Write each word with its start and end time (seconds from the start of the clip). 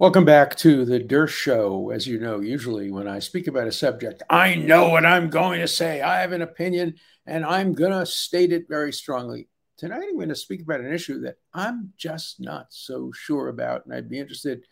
Welcome 0.00 0.24
back 0.24 0.54
to 0.58 0.84
the 0.84 1.00
Dershow. 1.00 1.92
As 1.92 2.06
you 2.06 2.20
know, 2.20 2.38
usually 2.38 2.92
when 2.92 3.08
I 3.08 3.18
speak 3.18 3.48
about 3.48 3.66
a 3.66 3.72
subject, 3.72 4.22
I 4.30 4.54
know 4.54 4.90
what 4.90 5.04
I'm 5.04 5.28
going 5.28 5.58
to 5.58 5.66
say. 5.66 6.02
I 6.02 6.20
have 6.20 6.30
an 6.30 6.40
opinion 6.40 6.94
and 7.26 7.44
I'm 7.44 7.72
going 7.72 7.90
to 7.90 8.06
state 8.06 8.52
it 8.52 8.68
very 8.68 8.92
strongly. 8.92 9.48
Tonight, 9.76 10.04
I'm 10.04 10.14
going 10.14 10.28
to 10.28 10.36
speak 10.36 10.62
about 10.62 10.82
an 10.82 10.92
issue 10.92 11.22
that 11.22 11.38
I'm 11.52 11.92
just 11.96 12.38
not 12.38 12.66
so 12.70 13.10
sure 13.12 13.48
about, 13.48 13.86
and 13.86 13.92
I'd 13.92 14.08
be 14.08 14.20
interested 14.20 14.62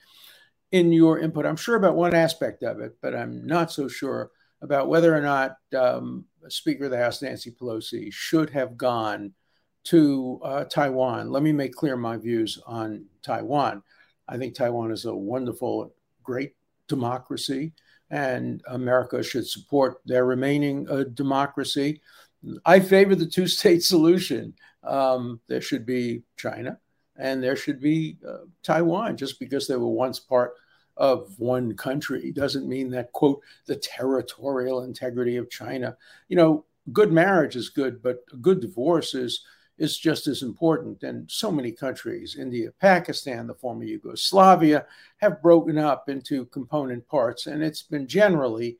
in 0.70 0.92
your 0.92 1.18
input. 1.18 1.44
I'm 1.44 1.56
sure 1.56 1.74
about 1.74 1.96
one 1.96 2.14
aspect 2.14 2.62
of 2.62 2.78
it, 2.78 2.96
but 3.02 3.12
I'm 3.12 3.44
not 3.44 3.72
so 3.72 3.88
sure 3.88 4.30
about 4.62 4.88
whether 4.88 5.12
or 5.12 5.22
not 5.22 5.56
um, 5.76 6.26
Speaker 6.46 6.84
of 6.84 6.92
the 6.92 6.98
House 6.98 7.20
Nancy 7.20 7.50
Pelosi 7.50 8.12
should 8.12 8.50
have 8.50 8.76
gone 8.76 9.32
to 9.86 10.38
uh, 10.44 10.64
Taiwan. 10.66 11.32
Let 11.32 11.42
me 11.42 11.50
make 11.50 11.74
clear 11.74 11.96
my 11.96 12.16
views 12.16 12.62
on 12.64 13.06
Taiwan. 13.22 13.82
I 14.28 14.38
think 14.38 14.54
Taiwan 14.54 14.90
is 14.90 15.04
a 15.04 15.14
wonderful, 15.14 15.94
great 16.22 16.54
democracy, 16.88 17.72
and 18.10 18.62
America 18.68 19.22
should 19.22 19.46
support 19.46 20.00
their 20.04 20.24
remaining 20.24 20.88
uh, 20.88 21.04
democracy. 21.14 22.00
I 22.64 22.80
favor 22.80 23.14
the 23.14 23.26
two 23.26 23.46
state 23.46 23.82
solution. 23.82 24.54
Um, 24.82 25.40
there 25.48 25.60
should 25.60 25.84
be 25.84 26.22
China 26.36 26.78
and 27.18 27.42
there 27.42 27.56
should 27.56 27.80
be 27.80 28.18
uh, 28.26 28.44
Taiwan. 28.62 29.16
Just 29.16 29.40
because 29.40 29.66
they 29.66 29.76
were 29.76 29.88
once 29.88 30.20
part 30.20 30.54
of 30.96 31.38
one 31.38 31.76
country 31.76 32.32
doesn't 32.32 32.68
mean 32.68 32.90
that, 32.90 33.12
quote, 33.12 33.40
the 33.66 33.76
territorial 33.76 34.82
integrity 34.82 35.36
of 35.36 35.50
China. 35.50 35.96
You 36.28 36.36
know, 36.36 36.64
good 36.92 37.12
marriage 37.12 37.56
is 37.56 37.68
good, 37.68 38.02
but 38.02 38.24
a 38.32 38.36
good 38.36 38.60
divorce 38.60 39.14
is 39.14 39.44
is 39.78 39.98
just 39.98 40.26
as 40.26 40.42
important. 40.42 41.02
And 41.02 41.30
so 41.30 41.50
many 41.50 41.72
countries, 41.72 42.36
India, 42.38 42.70
Pakistan, 42.80 43.46
the 43.46 43.54
former 43.54 43.84
Yugoslavia, 43.84 44.86
have 45.18 45.42
broken 45.42 45.78
up 45.78 46.08
into 46.08 46.46
component 46.46 47.06
parts, 47.08 47.46
and 47.46 47.62
it's 47.62 47.82
been 47.82 48.06
generally 48.06 48.78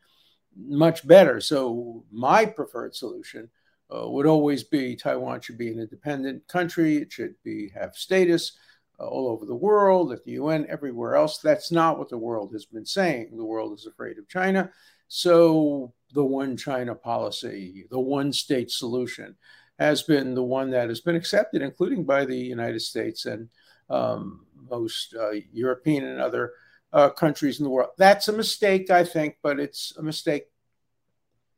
much 0.56 1.06
better. 1.06 1.40
So, 1.40 2.04
my 2.10 2.46
preferred 2.46 2.94
solution 2.94 3.50
uh, 3.94 4.08
would 4.08 4.26
always 4.26 4.64
be 4.64 4.96
Taiwan 4.96 5.40
should 5.40 5.58
be 5.58 5.70
an 5.70 5.80
independent 5.80 6.48
country, 6.48 6.96
it 6.96 7.12
should 7.12 7.34
be 7.44 7.70
have 7.70 7.94
status. 7.94 8.52
Uh, 8.98 9.04
all 9.04 9.28
over 9.28 9.44
the 9.44 9.54
world, 9.54 10.10
at 10.10 10.24
the 10.24 10.32
UN, 10.32 10.64
everywhere 10.70 11.16
else. 11.16 11.38
That's 11.38 11.70
not 11.70 11.98
what 11.98 12.08
the 12.08 12.16
world 12.16 12.52
has 12.54 12.64
been 12.64 12.86
saying. 12.86 13.36
The 13.36 13.44
world 13.44 13.78
is 13.78 13.84
afraid 13.84 14.16
of 14.16 14.26
China. 14.26 14.70
So, 15.08 15.92
the 16.14 16.24
one 16.24 16.56
China 16.56 16.94
policy, 16.94 17.86
the 17.90 18.00
one 18.00 18.32
state 18.32 18.70
solution, 18.70 19.36
has 19.78 20.02
been 20.02 20.34
the 20.34 20.42
one 20.42 20.70
that 20.70 20.88
has 20.88 21.00
been 21.00 21.16
accepted, 21.16 21.62
including 21.62 22.04
by 22.04 22.24
the 22.24 22.36
United 22.36 22.80
States 22.80 23.26
and 23.26 23.48
um, 23.90 24.46
most 24.70 25.14
uh, 25.14 25.32
European 25.52 26.04
and 26.04 26.20
other 26.20 26.52
uh, 26.92 27.10
countries 27.10 27.58
in 27.58 27.64
the 27.64 27.70
world. 27.70 27.90
That's 27.98 28.28
a 28.28 28.32
mistake, 28.32 28.90
I 28.90 29.04
think, 29.04 29.36
but 29.42 29.60
it's 29.60 29.94
a 29.98 30.02
mistake. 30.02 30.44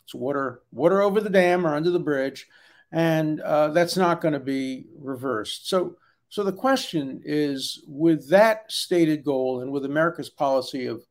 It's 0.04 0.14
water, 0.14 0.62
water 0.72 1.02
over 1.02 1.20
the 1.20 1.30
dam 1.30 1.66
or 1.66 1.74
under 1.74 1.90
the 1.90 1.98
bridge, 1.98 2.46
and 2.90 3.40
uh, 3.40 3.68
that's 3.68 3.96
not 3.96 4.20
going 4.20 4.34
to 4.34 4.40
be 4.40 4.86
reversed. 4.98 5.68
So, 5.68 5.96
so 6.30 6.42
the 6.42 6.52
question 6.52 7.22
is, 7.24 7.84
with 7.86 8.28
that 8.30 8.70
stated 8.72 9.24
goal 9.24 9.60
and 9.60 9.70
with 9.70 9.84
America's 9.84 10.30
policy 10.30 10.86
of 10.86 11.04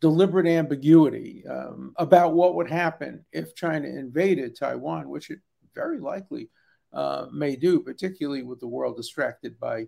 deliberate 0.00 0.46
ambiguity 0.46 1.44
um, 1.48 1.94
about 1.96 2.34
what 2.34 2.54
would 2.54 2.70
happen 2.70 3.24
if 3.32 3.54
China 3.54 3.88
invaded 3.88 4.54
Taiwan, 4.54 5.08
which 5.08 5.30
it 5.30 5.38
very 5.74 5.98
likely 5.98 6.50
uh, 6.92 7.26
may 7.32 7.56
do, 7.56 7.80
particularly 7.80 8.42
with 8.42 8.60
the 8.60 8.68
world 8.68 8.96
distracted 8.96 9.58
by 9.58 9.86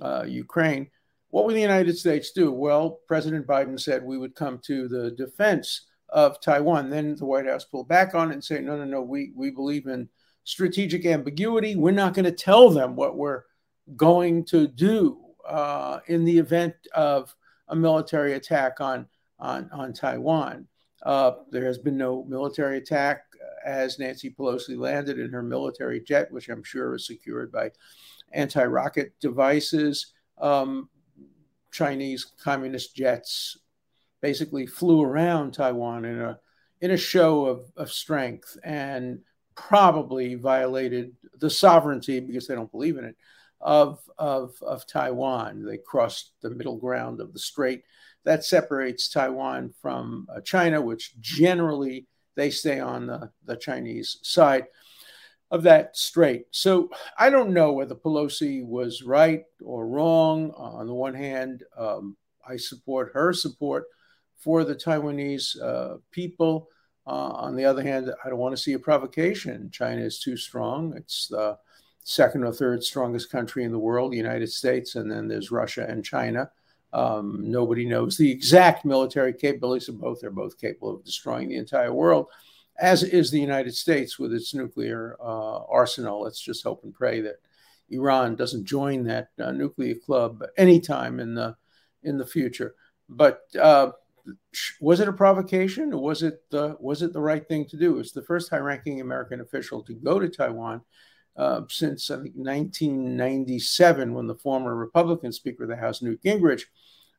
uh, 0.00 0.24
Ukraine. 0.26 0.90
What 1.30 1.44
would 1.44 1.56
the 1.56 1.60
United 1.60 1.98
States 1.98 2.32
do? 2.32 2.52
Well, 2.52 3.00
President 3.06 3.46
Biden 3.46 3.78
said 3.78 4.02
we 4.02 4.18
would 4.18 4.34
come 4.34 4.58
to 4.64 4.88
the 4.88 5.10
defense 5.10 5.86
of 6.08 6.40
Taiwan. 6.40 6.88
Then 6.88 7.16
the 7.16 7.26
White 7.26 7.46
House 7.46 7.64
pulled 7.64 7.88
back 7.88 8.14
on 8.14 8.30
it 8.30 8.34
and 8.34 8.44
say, 8.44 8.60
no, 8.60 8.76
no, 8.76 8.84
no, 8.84 9.02
we, 9.02 9.32
we 9.34 9.50
believe 9.50 9.86
in 9.86 10.08
strategic 10.44 11.04
ambiguity. 11.04 11.76
We're 11.76 11.90
not 11.90 12.14
going 12.14 12.24
to 12.24 12.32
tell 12.32 12.70
them 12.70 12.94
what 12.96 13.16
we're 13.16 13.42
going 13.96 14.44
to 14.46 14.66
do 14.66 15.20
uh, 15.46 16.00
in 16.06 16.24
the 16.24 16.38
event 16.38 16.74
of 16.94 17.34
a 17.68 17.76
military 17.76 18.34
attack 18.34 18.80
on, 18.80 19.06
on, 19.38 19.68
on 19.72 19.92
Taiwan. 19.92 20.68
Uh, 21.02 21.32
there 21.50 21.66
has 21.66 21.78
been 21.78 21.96
no 21.96 22.24
military 22.24 22.78
attack 22.78 23.25
as 23.64 23.98
Nancy 23.98 24.30
Pelosi 24.30 24.76
landed 24.76 25.18
in 25.18 25.30
her 25.30 25.42
military 25.42 26.00
jet, 26.00 26.30
which 26.30 26.48
I'm 26.48 26.62
sure 26.62 26.94
is 26.94 27.06
secured 27.06 27.52
by 27.52 27.70
anti 28.32 28.64
rocket 28.64 29.12
devices. 29.20 30.12
Um, 30.38 30.88
Chinese 31.72 32.26
communist 32.42 32.94
jets 32.96 33.58
basically 34.22 34.66
flew 34.66 35.02
around 35.02 35.52
Taiwan 35.52 36.04
in 36.04 36.20
a 36.20 36.38
in 36.80 36.90
a 36.90 36.96
show 36.96 37.46
of, 37.46 37.72
of 37.76 37.90
strength 37.90 38.56
and 38.62 39.20
probably 39.54 40.34
violated 40.34 41.12
the 41.38 41.50
sovereignty 41.50 42.20
because 42.20 42.46
they 42.46 42.54
don't 42.54 42.70
believe 42.70 42.98
in 42.98 43.04
it 43.04 43.16
of, 43.60 43.98
of, 44.18 44.54
of 44.62 44.86
Taiwan. 44.86 45.64
They 45.64 45.78
crossed 45.78 46.32
the 46.42 46.50
middle 46.50 46.76
ground 46.76 47.20
of 47.20 47.32
the 47.32 47.38
strait 47.38 47.82
that 48.24 48.44
separates 48.44 49.08
Taiwan 49.08 49.72
from 49.80 50.26
uh, 50.34 50.40
China, 50.40 50.80
which 50.80 51.18
generally 51.20 52.06
they 52.36 52.50
stay 52.50 52.78
on 52.78 53.06
the, 53.06 53.30
the 53.44 53.56
Chinese 53.56 54.18
side 54.22 54.66
of 55.50 55.62
that 55.62 55.96
strait. 55.96 56.46
So 56.50 56.90
I 57.18 57.30
don't 57.30 57.54
know 57.54 57.72
whether 57.72 57.94
Pelosi 57.94 58.64
was 58.64 59.02
right 59.02 59.44
or 59.62 59.86
wrong. 59.86 60.52
Uh, 60.56 60.62
on 60.80 60.86
the 60.86 60.94
one 60.94 61.14
hand, 61.14 61.64
um, 61.76 62.16
I 62.46 62.56
support 62.56 63.12
her 63.14 63.32
support 63.32 63.84
for 64.36 64.64
the 64.64 64.74
Taiwanese 64.74 65.60
uh, 65.60 65.96
people. 66.10 66.68
Uh, 67.06 67.30
on 67.46 67.54
the 67.54 67.64
other 67.64 67.82
hand, 67.82 68.12
I 68.24 68.28
don't 68.28 68.38
want 68.38 68.56
to 68.56 68.62
see 68.62 68.72
a 68.72 68.78
provocation. 68.78 69.70
China 69.70 70.02
is 70.02 70.18
too 70.18 70.36
strong. 70.36 70.94
It's 70.96 71.28
the 71.28 71.56
second 72.02 72.44
or 72.44 72.52
third 72.52 72.82
strongest 72.82 73.30
country 73.30 73.64
in 73.64 73.72
the 73.72 73.78
world, 73.78 74.12
the 74.12 74.16
United 74.16 74.50
States, 74.50 74.96
and 74.96 75.10
then 75.10 75.28
there's 75.28 75.50
Russia 75.50 75.86
and 75.88 76.04
China. 76.04 76.50
Um, 76.96 77.50
nobody 77.50 77.84
knows 77.84 78.16
the 78.16 78.30
exact 78.30 78.86
military 78.86 79.34
capabilities 79.34 79.90
of 79.90 80.00
both. 80.00 80.22
They're 80.22 80.30
both 80.30 80.58
capable 80.58 80.94
of 80.94 81.04
destroying 81.04 81.50
the 81.50 81.56
entire 81.56 81.92
world, 81.92 82.28
as 82.78 83.02
is 83.02 83.30
the 83.30 83.38
United 83.38 83.74
States 83.74 84.18
with 84.18 84.32
its 84.32 84.54
nuclear 84.54 85.14
uh, 85.20 85.64
arsenal. 85.64 86.22
Let's 86.22 86.40
just 86.40 86.64
hope 86.64 86.84
and 86.84 86.94
pray 86.94 87.20
that 87.20 87.36
Iran 87.90 88.34
doesn't 88.34 88.64
join 88.64 89.04
that 89.04 89.28
uh, 89.38 89.52
nuclear 89.52 89.94
club 89.94 90.42
anytime 90.56 91.20
in 91.20 91.34
the 91.34 91.54
in 92.02 92.16
the 92.16 92.26
future. 92.26 92.74
But 93.10 93.42
uh, 93.60 93.90
was 94.80 95.00
it 95.00 95.08
a 95.08 95.12
provocation, 95.12 95.90
was 96.00 96.22
it 96.22 96.48
the 96.50 96.78
was 96.80 97.02
it 97.02 97.12
the 97.12 97.20
right 97.20 97.46
thing 97.46 97.66
to 97.66 97.76
do? 97.76 97.98
It's 97.98 98.12
the 98.12 98.22
first 98.22 98.48
high-ranking 98.48 99.02
American 99.02 99.42
official 99.42 99.82
to 99.82 99.92
go 99.92 100.18
to 100.18 100.30
Taiwan 100.30 100.80
uh, 101.36 101.60
since 101.68 102.10
I 102.10 102.16
think 102.16 102.34
1997, 102.36 104.14
when 104.14 104.26
the 104.26 104.34
former 104.34 104.74
Republican 104.74 105.32
Speaker 105.32 105.64
of 105.64 105.68
the 105.68 105.76
House, 105.76 106.00
Newt 106.00 106.22
Gingrich, 106.22 106.62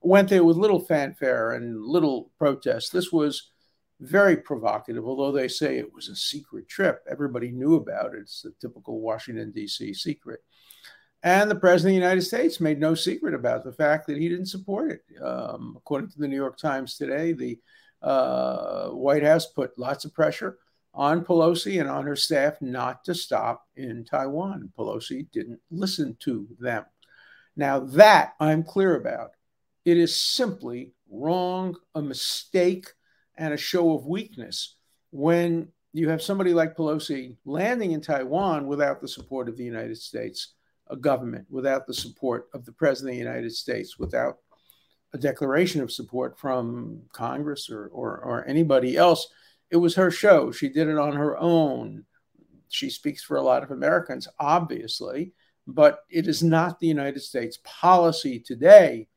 went 0.01 0.29
there 0.29 0.43
with 0.43 0.57
little 0.57 0.79
fanfare 0.79 1.53
and 1.53 1.85
little 1.85 2.31
protest. 2.37 2.91
This 2.91 3.11
was 3.11 3.51
very 3.99 4.37
provocative, 4.37 5.05
although 5.05 5.31
they 5.31 5.47
say 5.47 5.77
it 5.77 5.93
was 5.93 6.07
a 6.07 6.15
secret 6.15 6.67
trip. 6.67 7.03
Everybody 7.09 7.51
knew 7.51 7.75
about 7.75 8.13
it. 8.13 8.21
It's 8.21 8.41
the 8.41 8.53
typical 8.61 9.01
Washington, 9.01 9.51
D.C. 9.51 9.93
secret. 9.93 10.41
And 11.23 11.49
the 11.49 11.55
President 11.55 11.95
of 11.95 11.95
the 11.95 12.05
United 12.05 12.21
States 12.21 12.61
made 12.61 12.79
no 12.79 12.93
secret 12.93 13.33
about 13.33 13.63
the 13.63 13.71
fact 13.71 14.05
that 14.07 14.17
he 14.17 14.29
didn't 14.29 14.45
support 14.45 14.91
it. 14.91 15.21
Um, 15.21 15.73
according 15.75 16.11
to 16.11 16.19
the 16.19 16.27
New 16.27 16.35
York 16.35 16.57
Times 16.57 16.95
today, 16.95 17.33
the 17.33 17.59
uh, 18.03 18.89
White 18.89 19.23
House 19.23 19.47
put 19.47 19.77
lots 19.79 20.05
of 20.05 20.13
pressure 20.13 20.57
on 20.93 21.25
Pelosi 21.25 21.79
and 21.79 21.89
on 21.89 22.05
her 22.05 22.15
staff 22.15 22.61
not 22.61 23.03
to 23.05 23.15
stop 23.15 23.65
in 23.75 24.05
Taiwan. 24.05 24.71
Pelosi 24.77 25.27
didn't 25.31 25.59
listen 25.71 26.15
to 26.21 26.47
them. 26.59 26.85
Now, 27.55 27.79
that 27.79 28.33
I'm 28.39 28.63
clear 28.63 28.95
about. 28.95 29.31
It 29.87 29.97
is 29.97 30.13
simply 30.13 30.91
wrong, 31.09 31.77
a 31.95 32.01
mistake, 32.01 32.87
and 33.37 33.53
a 33.53 33.57
show 33.57 33.95
of 33.95 34.05
weakness 34.05 34.75
when 35.11 35.69
you 35.93 36.09
have 36.09 36.21
somebody 36.21 36.53
like 36.53 36.75
Pelosi 36.75 37.37
landing 37.45 37.93
in 37.93 38.01
Taiwan 38.01 38.67
without 38.67 38.99
the 38.99 39.07
support 39.07 39.47
of 39.47 39.55
the 39.55 39.63
United 39.63 39.97
States 39.97 40.55
government, 40.99 41.45
without 41.49 41.87
the 41.87 41.93
support 41.93 42.49
of 42.53 42.65
the 42.65 42.73
President 42.73 43.11
of 43.11 43.15
the 43.15 43.31
United 43.31 43.53
States, 43.53 43.97
without 43.97 44.39
a 45.13 45.17
declaration 45.17 45.79
of 45.79 45.89
support 45.89 46.37
from 46.37 47.03
Congress 47.13 47.69
or, 47.69 47.87
or, 47.93 48.17
or 48.17 48.45
anybody 48.45 48.97
else. 48.97 49.29
It 49.71 49.77
was 49.77 49.95
her 49.95 50.11
show. 50.11 50.51
She 50.51 50.67
did 50.67 50.89
it 50.89 50.97
on 50.97 51.13
her 51.13 51.37
own. 51.37 52.03
She 52.67 52.89
speaks 52.89 53.23
for 53.23 53.37
a 53.37 53.41
lot 53.41 53.63
of 53.63 53.71
Americans, 53.71 54.27
obviously, 54.37 55.31
but 55.65 55.99
it 56.09 56.27
is 56.27 56.43
not 56.43 56.77
the 56.77 56.87
United 56.87 57.21
States 57.21 57.59
policy 57.63 58.37
today 58.37 59.07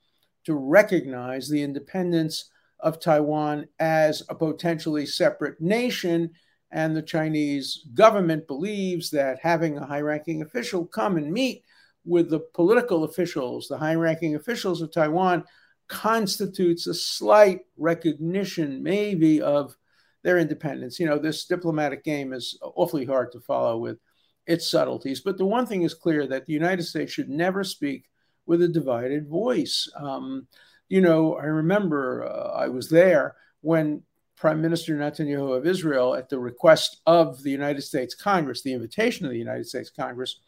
to 0.44 0.54
recognize 0.54 1.48
the 1.48 1.62
independence 1.62 2.50
of 2.80 3.00
Taiwan 3.00 3.66
as 3.78 4.22
a 4.28 4.34
potentially 4.34 5.06
separate 5.06 5.60
nation. 5.60 6.30
And 6.72 6.96
the 6.96 7.02
Chinese 7.02 7.84
government 7.94 8.46
believes 8.46 9.10
that 9.10 9.38
having 9.42 9.76
a 9.76 9.86
high 9.86 10.00
ranking 10.00 10.42
official 10.42 10.86
come 10.86 11.16
and 11.16 11.32
meet 11.32 11.64
with 12.04 12.30
the 12.30 12.40
political 12.54 13.04
officials, 13.04 13.68
the 13.68 13.76
high 13.76 13.96
ranking 13.96 14.34
officials 14.34 14.80
of 14.80 14.92
Taiwan, 14.92 15.44
constitutes 15.88 16.86
a 16.86 16.94
slight 16.94 17.60
recognition, 17.76 18.82
maybe, 18.82 19.42
of 19.42 19.76
their 20.22 20.38
independence. 20.38 21.00
You 21.00 21.06
know, 21.06 21.18
this 21.18 21.46
diplomatic 21.46 22.04
game 22.04 22.32
is 22.32 22.58
awfully 22.62 23.04
hard 23.04 23.32
to 23.32 23.40
follow 23.40 23.76
with 23.78 23.98
its 24.46 24.70
subtleties. 24.70 25.20
But 25.20 25.36
the 25.38 25.46
one 25.46 25.66
thing 25.66 25.82
is 25.82 25.94
clear 25.94 26.26
that 26.28 26.46
the 26.46 26.52
United 26.52 26.84
States 26.84 27.12
should 27.12 27.28
never 27.28 27.64
speak 27.64 28.06
with 28.46 28.62
a 28.62 28.68
divided 28.68 29.28
voice. 29.28 29.90
Um, 29.96 30.46
you 30.88 31.00
know, 31.00 31.36
I 31.36 31.44
remember 31.44 32.24
uh, 32.24 32.52
I 32.52 32.68
was 32.68 32.88
there 32.88 33.36
when 33.60 34.02
Prime 34.36 34.62
Minister 34.62 34.96
Netanyahu 34.96 35.56
of 35.56 35.66
Israel, 35.66 36.14
at 36.14 36.28
the 36.28 36.38
request 36.38 37.02
of 37.06 37.42
the 37.42 37.50
United 37.50 37.82
States 37.82 38.14
Congress, 38.14 38.62
the 38.62 38.72
invitation 38.72 39.26
of 39.26 39.32
the 39.32 39.38
United 39.38 39.66
States 39.66 39.90
Congress, 39.90 40.40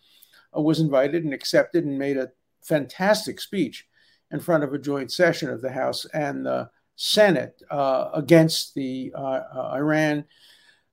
uh, 0.57 0.61
was 0.61 0.81
invited 0.81 1.25
and 1.25 1.35
accepted 1.35 1.85
and 1.85 1.99
made 1.99 2.17
a 2.17 2.31
fantastic 2.63 3.41
speech 3.41 3.87
in 4.31 4.41
front 4.41 4.65
of 4.65 4.73
a 4.73 4.79
joint 4.79 5.13
session 5.13 5.51
of 5.51 5.61
the 5.61 5.71
House 5.71 6.07
and 6.15 6.47
the 6.47 6.71
Senate 6.97 7.63
uh, 7.71 8.09
against 8.15 8.75
the 8.75 9.13
uh, 9.15 9.43
uh 9.55 9.73
Iran 9.77 10.25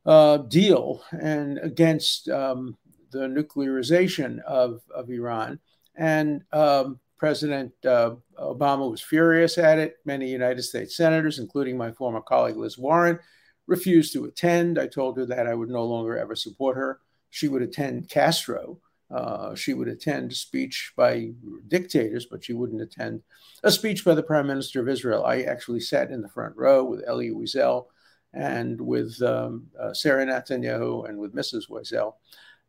uh, 0.05 0.37
deal 0.37 1.03
and 1.11 1.57
against 1.59 2.29
um, 2.29 2.77
the 3.11 3.19
nuclearization 3.19 4.39
of, 4.43 4.81
of 4.93 5.09
Iran. 5.09 5.59
And 5.99 6.43
um, 6.53 6.97
President 7.17 7.73
uh, 7.85 8.15
Obama 8.39 8.89
was 8.89 9.01
furious 9.01 9.57
at 9.57 9.77
it. 9.77 9.97
Many 10.05 10.29
United 10.29 10.63
States 10.63 10.95
senators, 10.95 11.39
including 11.39 11.77
my 11.77 11.91
former 11.91 12.21
colleague 12.21 12.55
Liz 12.55 12.77
Warren, 12.77 13.19
refused 13.67 14.13
to 14.13 14.23
attend. 14.23 14.79
I 14.79 14.87
told 14.87 15.17
her 15.17 15.25
that 15.25 15.45
I 15.45 15.53
would 15.53 15.69
no 15.69 15.83
longer 15.83 16.17
ever 16.17 16.35
support 16.35 16.77
her. 16.77 17.01
She 17.29 17.49
would 17.49 17.61
attend 17.61 18.09
Castro. 18.09 18.79
Uh, 19.11 19.53
she 19.55 19.73
would 19.73 19.89
attend 19.89 20.31
a 20.31 20.35
speech 20.35 20.93
by 20.95 21.31
dictators, 21.67 22.25
but 22.25 22.45
she 22.45 22.53
wouldn't 22.53 22.81
attend 22.81 23.21
a 23.63 23.71
speech 23.71 24.05
by 24.05 24.15
the 24.15 24.23
Prime 24.23 24.47
Minister 24.47 24.79
of 24.79 24.87
Israel. 24.87 25.25
I 25.25 25.41
actually 25.41 25.81
sat 25.81 26.11
in 26.11 26.21
the 26.21 26.29
front 26.29 26.55
row 26.55 26.85
with 26.85 27.03
Elie 27.05 27.31
Wiesel 27.31 27.87
and 28.33 28.79
with 28.79 29.21
um, 29.21 29.67
uh, 29.77 29.93
Sarah 29.93 30.25
Netanyahu 30.25 31.09
and 31.09 31.17
with 31.17 31.35
Mrs. 31.35 31.69
Wiesel. 31.69 32.13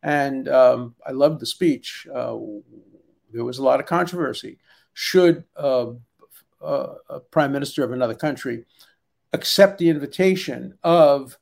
And 0.03 0.49
um, 0.49 0.95
I 1.07 1.13
loved 1.13 1.41
the 1.41 1.47
speech. 1.47 2.09
Uh, 2.13 2.37
there 3.33 3.45
was 3.45 3.59
a 3.59 3.63
lot 3.63 3.81
of 3.81 3.87
controversy. 3.87 4.59
Should 4.93 5.45
uh, 5.57 5.93
uh, 6.61 6.95
a 7.09 7.21
prime 7.21 7.53
minister 7.53 7.85
of 7.85 7.93
another 7.93 8.15
country 8.15 8.65
accept 9.33 9.79
the 9.79 9.89
invitation 9.89 10.77
of 10.83 11.39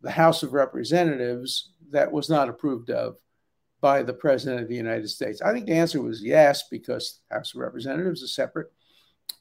the 0.00 0.10
House 0.10 0.42
of 0.42 0.52
Representatives 0.52 1.70
that 1.90 2.10
was 2.10 2.30
not 2.30 2.48
approved 2.48 2.90
of 2.90 3.16
by 3.80 4.02
the 4.02 4.12
President 4.12 4.62
of 4.62 4.68
the 4.68 4.76
United 4.76 5.08
States? 5.08 5.42
I 5.42 5.52
think 5.52 5.66
the 5.66 5.74
answer 5.74 6.00
was 6.00 6.22
yes, 6.22 6.64
because 6.70 7.20
the 7.28 7.36
House 7.36 7.54
of 7.54 7.60
Representatives 7.60 8.22
is 8.22 8.34
separate 8.34 8.72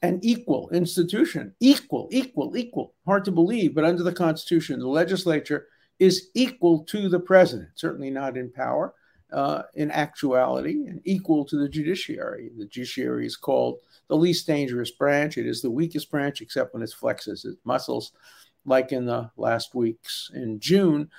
and 0.02 0.24
equal 0.24 0.70
institution. 0.70 1.54
Equal, 1.60 2.08
equal, 2.12 2.56
equal. 2.56 2.94
Hard 3.06 3.26
to 3.26 3.32
believe, 3.32 3.76
but 3.76 3.86
under 3.86 4.04
the 4.04 4.14
Constitution, 4.14 4.80
the 4.80 4.88
legislature 4.88 5.68
is 6.00 6.30
equal 6.34 6.84
to 6.86 7.10
the 7.10 7.20
president, 7.20 7.70
certainly 7.76 8.10
not 8.10 8.38
in 8.38 8.52
power, 8.52 8.94
uh, 9.32 9.64
in 9.76 9.92
actuality, 9.92 10.88
and 10.88 11.02
equal 11.06 11.46
to 11.46 11.58
the 11.58 11.70
judiciary. 11.70 12.52
The 12.58 12.66
judiciary 12.66 13.26
is 13.26 13.36
called 13.36 13.80
the 14.08 14.18
least 14.18 14.48
dangerous 14.48 14.92
branch. 14.92 15.38
It 15.38 15.46
is 15.46 15.62
the 15.62 15.72
weakest 15.72 16.10
branch, 16.10 16.42
except 16.42 16.74
when 16.74 16.84
it 16.84 16.94
flexes 17.00 17.46
its 17.46 17.58
muscles, 17.64 18.12
like 18.66 18.92
in 18.92 19.06
the 19.06 19.30
last 19.38 19.76
weeks 19.76 20.32
in 20.34 20.60
June, 20.60 21.10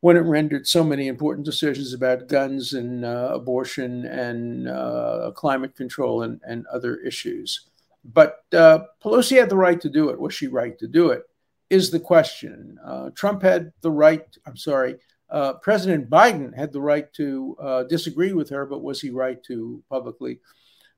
when 0.00 0.16
it 0.16 0.20
rendered 0.20 0.66
so 0.66 0.82
many 0.82 1.08
important 1.08 1.44
decisions 1.44 1.92
about 1.92 2.28
guns 2.28 2.74
and 2.74 3.04
uh, 3.04 3.30
abortion 3.32 4.06
and 4.06 4.68
uh, 4.68 5.32
climate 5.34 5.76
control 5.76 6.22
and, 6.22 6.40
and 6.46 6.66
other 6.66 6.96
issues. 6.96 7.66
But 8.04 8.44
uh, 8.52 8.80
Pelosi 9.04 9.38
had 9.38 9.50
the 9.50 9.56
right 9.56 9.80
to 9.80 9.90
do 9.90 10.08
it. 10.08 10.18
Was 10.18 10.32
she 10.34 10.46
right 10.46 10.78
to 10.78 10.88
do 10.88 11.10
it? 11.10 11.24
is 11.70 11.90
the 11.90 12.00
question. 12.00 12.78
Uh, 12.84 13.10
Trump 13.14 13.42
had 13.42 13.72
the 13.80 13.90
right, 13.90 14.26
I'm 14.44 14.56
sorry, 14.56 14.96
uh, 15.30 15.54
President 15.54 16.10
Biden 16.10 16.54
had 16.56 16.72
the 16.72 16.80
right 16.80 17.12
to 17.14 17.56
uh, 17.60 17.82
disagree 17.84 18.32
with 18.32 18.50
her, 18.50 18.66
but 18.66 18.82
was 18.82 19.00
he 19.00 19.10
right 19.10 19.42
to 19.44 19.82
publicly 19.88 20.40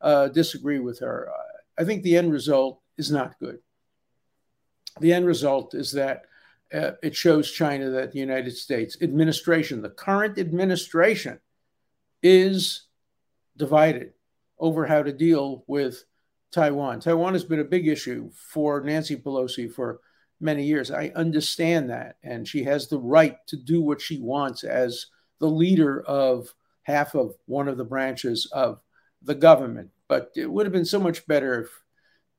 uh, 0.01 0.29
disagree 0.29 0.79
with 0.79 0.99
her? 1.01 1.31
I 1.79 1.85
think 1.85 2.03
the 2.03 2.17
end 2.17 2.33
result 2.33 2.81
is 2.97 3.11
not 3.11 3.39
good. 3.39 3.59
The 5.01 5.13
end 5.13 5.27
result 5.27 5.75
is 5.75 5.93
that 5.93 6.23
uh, 6.73 6.93
it 7.03 7.15
shows 7.15 7.51
China 7.51 7.91
that 7.91 8.13
the 8.13 8.19
United 8.19 8.57
States 8.57 8.97
administration, 9.03 9.83
the 9.83 9.91
current 9.91 10.39
administration, 10.39 11.39
is 12.23 12.87
divided 13.57 14.13
over 14.59 14.87
how 14.87 15.03
to 15.03 15.13
deal 15.13 15.65
with 15.67 16.05
Taiwan. 16.53 17.01
Taiwan 17.01 17.33
has 17.35 17.45
been 17.45 17.61
a 17.61 17.65
big 17.65 17.89
issue 17.89 18.31
for 18.33 18.81
Nancy 18.81 19.17
Pelosi 19.17 19.71
for 19.71 20.01
many 20.43 20.65
years. 20.65 20.91
I 20.91 21.13
understand 21.15 21.91
that. 21.91 22.17
And 22.23 22.47
she 22.47 22.65
has 22.65 22.89
the 22.89 22.99
right 22.99 23.37
to 23.47 23.57
do 23.57 23.81
what 23.81 24.01
she 24.01 24.19
wants 24.19 24.65
as 24.65 25.07
the 25.39 25.49
leader 25.49 26.03
of 26.03 26.53
half 26.83 27.15
of 27.15 27.35
one 27.47 27.69
of 27.69 27.79
the 27.79 27.85
branches 27.85 28.49
of 28.53 28.81
the 29.23 29.35
government. 29.35 29.91
But 30.09 30.33
it 30.37 30.51
would 30.51 30.67
have 30.67 30.73
been 30.73 30.85
so 30.85 31.01
much 31.01 31.27
better 31.27 31.63
if 31.63 31.69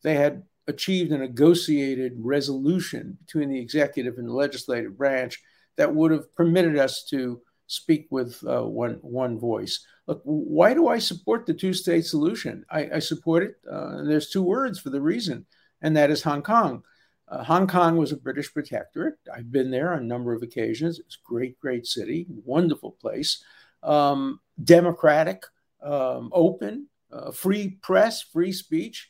they 0.04 0.16
had 0.16 0.44
achieved 0.68 1.12
a 1.12 1.18
negotiated 1.18 2.14
resolution 2.18 3.18
between 3.26 3.50
the 3.50 3.60
executive 3.60 4.18
and 4.18 4.28
the 4.28 4.34
legislative 4.34 4.98
branch 4.98 5.42
that 5.78 5.94
would 5.94 6.12
have 6.12 6.34
permitted 6.36 6.78
us 6.78 7.06
to 7.10 7.42
speak 7.68 8.08
with 8.12 8.42
uh, 8.46 8.62
one 8.62 9.00
one 9.02 9.40
voice. 9.40 9.86
Look, 10.08 10.22
why 10.24 10.74
do 10.74 10.90
I 10.90 11.00
support 11.00 11.46
the 11.46 11.54
two 11.54 11.74
state 11.74 12.06
solution? 12.06 12.66
I, 12.70 12.90
I 12.96 13.00
support 13.00 13.44
it. 13.44 13.56
Uh, 13.70 13.98
and 14.00 14.10
there's 14.10 14.30
two 14.30 14.44
words 14.44 14.80
for 14.80 14.90
the 14.90 15.02
reason, 15.02 15.46
and 15.82 15.96
that 15.96 16.12
is 16.12 16.22
Hong 16.24 16.42
Kong. 16.44 16.84
Uh, 17.28 17.44
Hong 17.44 17.68
Kong 17.68 17.98
was 17.98 18.12
a 18.12 18.18
British 18.18 18.54
protectorate. 18.54 19.16
I've 19.34 19.52
been 19.52 19.72
there 19.72 19.94
on 19.94 20.00
a 20.00 20.06
number 20.06 20.34
of 20.34 20.44
occasions. 20.44 21.00
It's 21.00 21.16
a 21.16 21.28
great, 21.28 21.60
great 21.60 21.88
city, 21.88 22.28
wonderful 22.46 22.92
place, 22.92 23.44
um, 23.82 24.40
democratic, 24.64 25.46
um, 25.82 26.30
open, 26.34 26.88
uh, 27.12 27.32
free 27.32 27.78
press, 27.82 28.22
free 28.22 28.52
speech. 28.52 29.10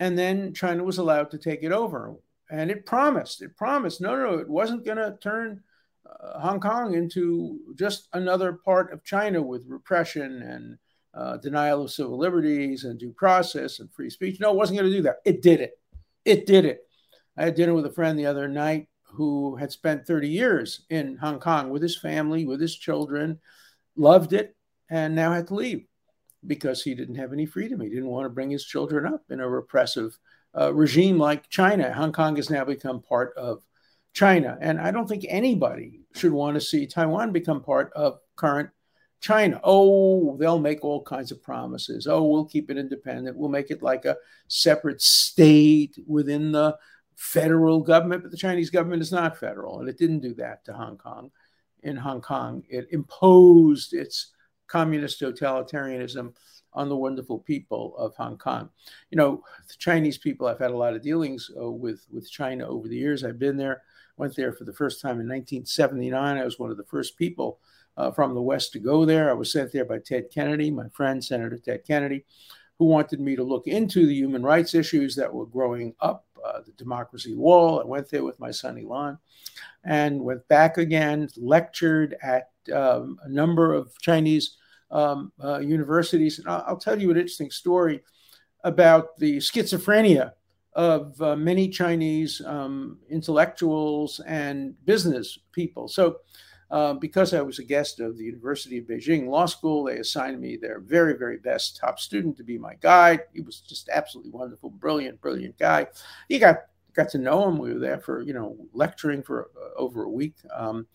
And 0.00 0.18
then 0.18 0.54
China 0.54 0.82
was 0.82 0.98
allowed 0.98 1.30
to 1.30 1.38
take 1.38 1.62
it 1.62 1.72
over. 1.72 2.14
And 2.50 2.70
it 2.70 2.84
promised, 2.84 3.42
it 3.42 3.56
promised, 3.56 4.00
no, 4.00 4.16
no, 4.16 4.38
it 4.38 4.48
wasn't 4.48 4.84
going 4.84 4.98
to 4.98 5.16
turn 5.22 5.62
uh, 6.04 6.40
Hong 6.40 6.58
Kong 6.58 6.94
into 6.94 7.60
just 7.76 8.08
another 8.12 8.54
part 8.54 8.92
of 8.92 9.04
China 9.04 9.40
with 9.40 9.68
repression 9.68 10.42
and 10.42 10.78
uh, 11.14 11.36
denial 11.36 11.84
of 11.84 11.92
civil 11.92 12.18
liberties 12.18 12.84
and 12.84 12.98
due 12.98 13.12
process 13.12 13.78
and 13.78 13.92
free 13.92 14.10
speech. 14.10 14.40
No, 14.40 14.50
it 14.50 14.56
wasn't 14.56 14.78
going 14.78 14.90
to 14.90 14.96
do 14.96 15.02
that. 15.02 15.18
It 15.24 15.42
did 15.42 15.60
it. 15.60 15.78
It 16.24 16.46
did 16.46 16.64
it. 16.64 16.86
I 17.40 17.44
had 17.44 17.54
dinner 17.54 17.72
with 17.72 17.86
a 17.86 17.90
friend 17.90 18.18
the 18.18 18.26
other 18.26 18.48
night 18.48 18.88
who 19.02 19.56
had 19.56 19.72
spent 19.72 20.06
30 20.06 20.28
years 20.28 20.82
in 20.90 21.16
Hong 21.16 21.40
Kong 21.40 21.70
with 21.70 21.80
his 21.80 21.96
family, 21.96 22.44
with 22.44 22.60
his 22.60 22.76
children, 22.76 23.38
loved 23.96 24.34
it, 24.34 24.54
and 24.90 25.14
now 25.14 25.32
had 25.32 25.46
to 25.46 25.54
leave 25.54 25.86
because 26.46 26.82
he 26.82 26.94
didn't 26.94 27.14
have 27.14 27.32
any 27.32 27.46
freedom. 27.46 27.80
He 27.80 27.88
didn't 27.88 28.10
want 28.10 28.26
to 28.26 28.30
bring 28.30 28.50
his 28.50 28.66
children 28.66 29.10
up 29.10 29.22
in 29.30 29.40
a 29.40 29.48
repressive 29.48 30.18
uh, 30.54 30.74
regime 30.74 31.18
like 31.18 31.48
China. 31.48 31.90
Hong 31.94 32.12
Kong 32.12 32.36
has 32.36 32.50
now 32.50 32.66
become 32.66 33.00
part 33.00 33.32
of 33.38 33.64
China. 34.12 34.58
And 34.60 34.78
I 34.78 34.90
don't 34.90 35.08
think 35.08 35.24
anybody 35.26 36.02
should 36.14 36.32
want 36.32 36.56
to 36.56 36.60
see 36.60 36.86
Taiwan 36.86 37.32
become 37.32 37.62
part 37.62 37.90
of 37.94 38.18
current 38.36 38.68
China. 39.22 39.62
Oh, 39.64 40.36
they'll 40.36 40.60
make 40.60 40.84
all 40.84 41.02
kinds 41.02 41.32
of 41.32 41.42
promises. 41.42 42.06
Oh, 42.06 42.22
we'll 42.22 42.44
keep 42.44 42.70
it 42.70 42.76
independent. 42.76 43.38
We'll 43.38 43.48
make 43.48 43.70
it 43.70 43.82
like 43.82 44.04
a 44.04 44.18
separate 44.48 45.00
state 45.00 45.98
within 46.06 46.52
the 46.52 46.76
federal 47.20 47.82
government, 47.82 48.22
but 48.22 48.30
the 48.30 48.36
Chinese 48.36 48.70
government 48.70 49.02
is 49.02 49.12
not 49.12 49.36
federal, 49.36 49.80
and 49.80 49.90
it 49.90 49.98
didn't 49.98 50.20
do 50.20 50.32
that 50.32 50.64
to 50.64 50.72
Hong 50.72 50.96
Kong. 50.96 51.30
In 51.82 51.94
Hong 51.94 52.22
Kong, 52.22 52.64
it 52.70 52.88
imposed 52.92 53.92
its 53.92 54.32
communist 54.66 55.20
totalitarianism 55.20 56.32
on 56.72 56.88
the 56.88 56.96
wonderful 56.96 57.38
people 57.38 57.94
of 57.98 58.16
Hong 58.16 58.38
Kong. 58.38 58.70
You 59.10 59.18
know, 59.18 59.44
the 59.68 59.74
Chinese 59.76 60.16
people, 60.16 60.46
I've 60.46 60.60
had 60.60 60.70
a 60.70 60.76
lot 60.76 60.94
of 60.94 61.02
dealings 61.02 61.50
uh, 61.60 61.70
with, 61.70 62.06
with 62.10 62.30
China 62.30 62.66
over 62.66 62.88
the 62.88 62.96
years. 62.96 63.22
I've 63.22 63.38
been 63.38 63.58
there, 63.58 63.82
went 64.16 64.34
there 64.34 64.54
for 64.54 64.64
the 64.64 64.72
first 64.72 65.02
time 65.02 65.20
in 65.20 65.28
1979. 65.28 66.38
I 66.38 66.44
was 66.44 66.58
one 66.58 66.70
of 66.70 66.78
the 66.78 66.84
first 66.84 67.18
people 67.18 67.60
uh, 67.98 68.10
from 68.12 68.34
the 68.34 68.40
West 68.40 68.72
to 68.72 68.78
go 68.78 69.04
there. 69.04 69.28
I 69.28 69.34
was 69.34 69.52
sent 69.52 69.72
there 69.72 69.84
by 69.84 69.98
Ted 69.98 70.30
Kennedy, 70.32 70.70
my 70.70 70.88
friend, 70.88 71.22
Senator 71.22 71.58
Ted 71.58 71.84
Kennedy, 71.86 72.24
who 72.80 72.86
wanted 72.86 73.20
me 73.20 73.36
to 73.36 73.44
look 73.44 73.66
into 73.66 74.06
the 74.06 74.14
human 74.14 74.42
rights 74.42 74.74
issues 74.74 75.14
that 75.14 75.32
were 75.32 75.44
growing 75.44 75.94
up 76.00 76.24
uh, 76.42 76.62
the 76.64 76.72
Democracy 76.72 77.34
Wall. 77.34 77.78
I 77.78 77.84
went 77.84 78.08
there 78.08 78.24
with 78.24 78.40
my 78.40 78.50
son 78.50 78.78
Elon 78.78 79.18
and 79.84 80.24
went 80.24 80.48
back 80.48 80.78
again, 80.78 81.28
lectured 81.36 82.16
at 82.22 82.48
um, 82.74 83.18
a 83.22 83.28
number 83.28 83.74
of 83.74 83.92
Chinese 84.00 84.56
um, 84.90 85.30
uh, 85.44 85.58
universities. 85.58 86.38
And 86.38 86.48
I'll, 86.48 86.64
I'll, 86.68 86.76
tell 86.78 86.98
you 86.98 87.10
an 87.10 87.18
interesting 87.18 87.50
story 87.50 88.00
about 88.64 89.18
the 89.18 89.36
schizophrenia 89.36 90.32
of 90.72 91.20
uh, 91.20 91.36
many 91.36 91.68
Chinese 91.68 92.40
um, 92.46 92.96
intellectuals 93.10 94.20
and 94.20 94.74
business 94.86 95.38
people. 95.52 95.86
So 95.86 96.20
Uh, 96.70 96.94
because 96.94 97.34
I 97.34 97.40
was 97.40 97.58
a 97.58 97.64
guest 97.64 97.98
of 97.98 98.16
the 98.16 98.24
University 98.24 98.78
of 98.78 98.84
Beijing 98.84 99.26
Law 99.26 99.46
School, 99.46 99.84
they 99.84 99.96
assigned 99.96 100.40
me 100.40 100.56
their 100.56 100.78
very, 100.78 101.18
very 101.18 101.36
best 101.36 101.76
top 101.76 101.98
student 101.98 102.36
to 102.36 102.44
be 102.44 102.58
my 102.58 102.74
guide. 102.80 103.22
He 103.34 103.40
was 103.40 103.60
just 103.60 103.88
absolutely 103.88 104.30
wonderful, 104.30 104.70
brilliant, 104.70 105.20
brilliant 105.20 105.58
guy. 105.58 105.88
He 106.28 106.38
got 106.38 106.58
got 106.94 107.08
to 107.10 107.18
know 107.18 107.48
him. 107.48 107.58
We 107.58 107.72
were 107.72 107.80
there 107.80 107.98
for 107.98 108.22
you 108.22 108.32
know 108.32 108.56
lecturing 108.72 109.22
for 109.22 109.50
uh, 109.56 109.80
over 109.80 110.04
a 110.04 110.10
week. 110.10 110.36
Um, 110.54 110.86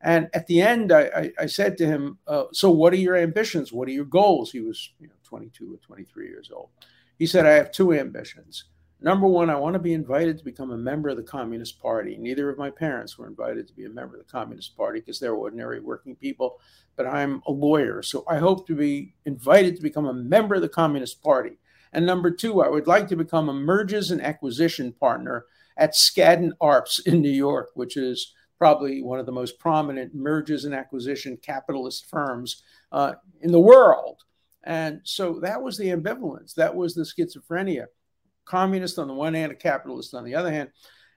and 0.00 0.28
at 0.34 0.46
the 0.46 0.60
end, 0.60 0.92
I, 0.92 1.00
I, 1.00 1.32
I 1.40 1.46
said 1.46 1.76
to 1.78 1.86
him, 1.86 2.18
uh, 2.28 2.44
"So, 2.52 2.70
what 2.70 2.92
are 2.92 2.96
your 2.96 3.16
ambitions? 3.16 3.72
What 3.72 3.88
are 3.88 3.92
your 3.92 4.04
goals?" 4.04 4.52
He 4.52 4.60
was 4.60 4.92
you 5.00 5.08
know 5.08 5.14
22 5.24 5.74
or 5.74 5.78
23 5.78 6.28
years 6.28 6.50
old. 6.54 6.68
He 7.18 7.26
said, 7.26 7.46
"I 7.46 7.52
have 7.52 7.72
two 7.72 7.92
ambitions." 7.92 8.64
Number 9.00 9.26
one, 9.26 9.50
I 9.50 9.56
want 9.56 9.74
to 9.74 9.78
be 9.78 9.92
invited 9.92 10.38
to 10.38 10.44
become 10.44 10.70
a 10.70 10.78
member 10.78 11.10
of 11.10 11.18
the 11.18 11.22
Communist 11.22 11.80
Party. 11.80 12.16
Neither 12.16 12.48
of 12.48 12.56
my 12.56 12.70
parents 12.70 13.18
were 13.18 13.26
invited 13.26 13.68
to 13.68 13.74
be 13.74 13.84
a 13.84 13.90
member 13.90 14.16
of 14.16 14.26
the 14.26 14.32
Communist 14.32 14.74
Party 14.74 15.00
because 15.00 15.20
they're 15.20 15.34
ordinary 15.34 15.80
working 15.80 16.16
people, 16.16 16.60
but 16.96 17.06
I'm 17.06 17.42
a 17.46 17.52
lawyer. 17.52 18.02
So 18.02 18.24
I 18.26 18.38
hope 18.38 18.66
to 18.68 18.74
be 18.74 19.14
invited 19.26 19.76
to 19.76 19.82
become 19.82 20.06
a 20.06 20.14
member 20.14 20.54
of 20.54 20.62
the 20.62 20.68
Communist 20.68 21.22
Party. 21.22 21.58
And 21.92 22.06
number 22.06 22.30
two, 22.30 22.62
I 22.62 22.68
would 22.68 22.86
like 22.86 23.06
to 23.08 23.16
become 23.16 23.50
a 23.50 23.54
mergers 23.54 24.10
and 24.10 24.22
acquisition 24.22 24.92
partner 24.92 25.44
at 25.76 25.92
Skadden 25.92 26.52
Arps 26.60 27.06
in 27.06 27.20
New 27.20 27.28
York, 27.30 27.70
which 27.74 27.98
is 27.98 28.32
probably 28.58 29.02
one 29.02 29.18
of 29.18 29.26
the 29.26 29.32
most 29.32 29.58
prominent 29.58 30.14
mergers 30.14 30.64
and 30.64 30.74
acquisition 30.74 31.36
capitalist 31.36 32.08
firms 32.08 32.62
uh, 32.92 33.12
in 33.42 33.52
the 33.52 33.60
world. 33.60 34.22
And 34.64 35.00
so 35.04 35.38
that 35.40 35.62
was 35.62 35.76
the 35.76 35.88
ambivalence, 35.88 36.54
that 36.54 36.74
was 36.74 36.94
the 36.94 37.02
schizophrenia 37.02 37.86
communist 38.46 38.98
on 38.98 39.08
the 39.08 39.14
one 39.14 39.34
hand, 39.34 39.52
a 39.52 39.54
capitalist 39.54 40.14
on 40.14 40.24
the 40.24 40.34
other 40.34 40.50
hand. 40.50 40.70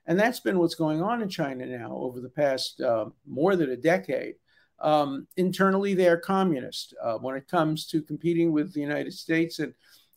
And 0.05 0.19
that's 0.19 0.39
been 0.39 0.57
what's 0.57 0.75
going 0.75 1.01
on 1.01 1.21
in 1.21 1.29
China 1.29 1.65
now 1.65 1.93
over 1.93 2.19
the 2.19 2.29
past 2.29 2.81
uh, 2.81 3.05
more 3.27 3.55
than 3.55 3.69
a 3.69 3.77
decade. 3.77 4.36
Um, 4.79 5.27
internally, 5.38 5.93
they 5.93 6.07
are 6.07 6.17
communist. 6.17 6.95
Uh, 7.01 7.17
when 7.17 7.36
it 7.36 7.48
comes 7.48 7.86
to 7.88 8.01
competing 8.01 8.51
with 8.51 8.74
the 8.74 8.81
United 8.81 9.13
States 9.13 9.59
and 9.59 9.74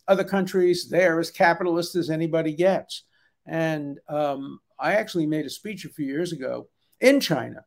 other 0.07 0.23
countries, 0.23 0.89
they 0.89 1.05
are 1.05 1.19
as 1.19 1.31
capitalist 1.31 1.95
as 1.95 2.09
anybody 2.09 2.53
gets. 2.53 3.03
And 3.45 3.99
um, 4.09 4.59
I 4.79 4.93
actually 4.93 5.27
made 5.27 5.45
a 5.45 5.49
speech 5.49 5.85
a 5.85 5.89
few 5.89 6.05
years 6.05 6.31
ago 6.31 6.67
in 6.99 7.19
China 7.19 7.63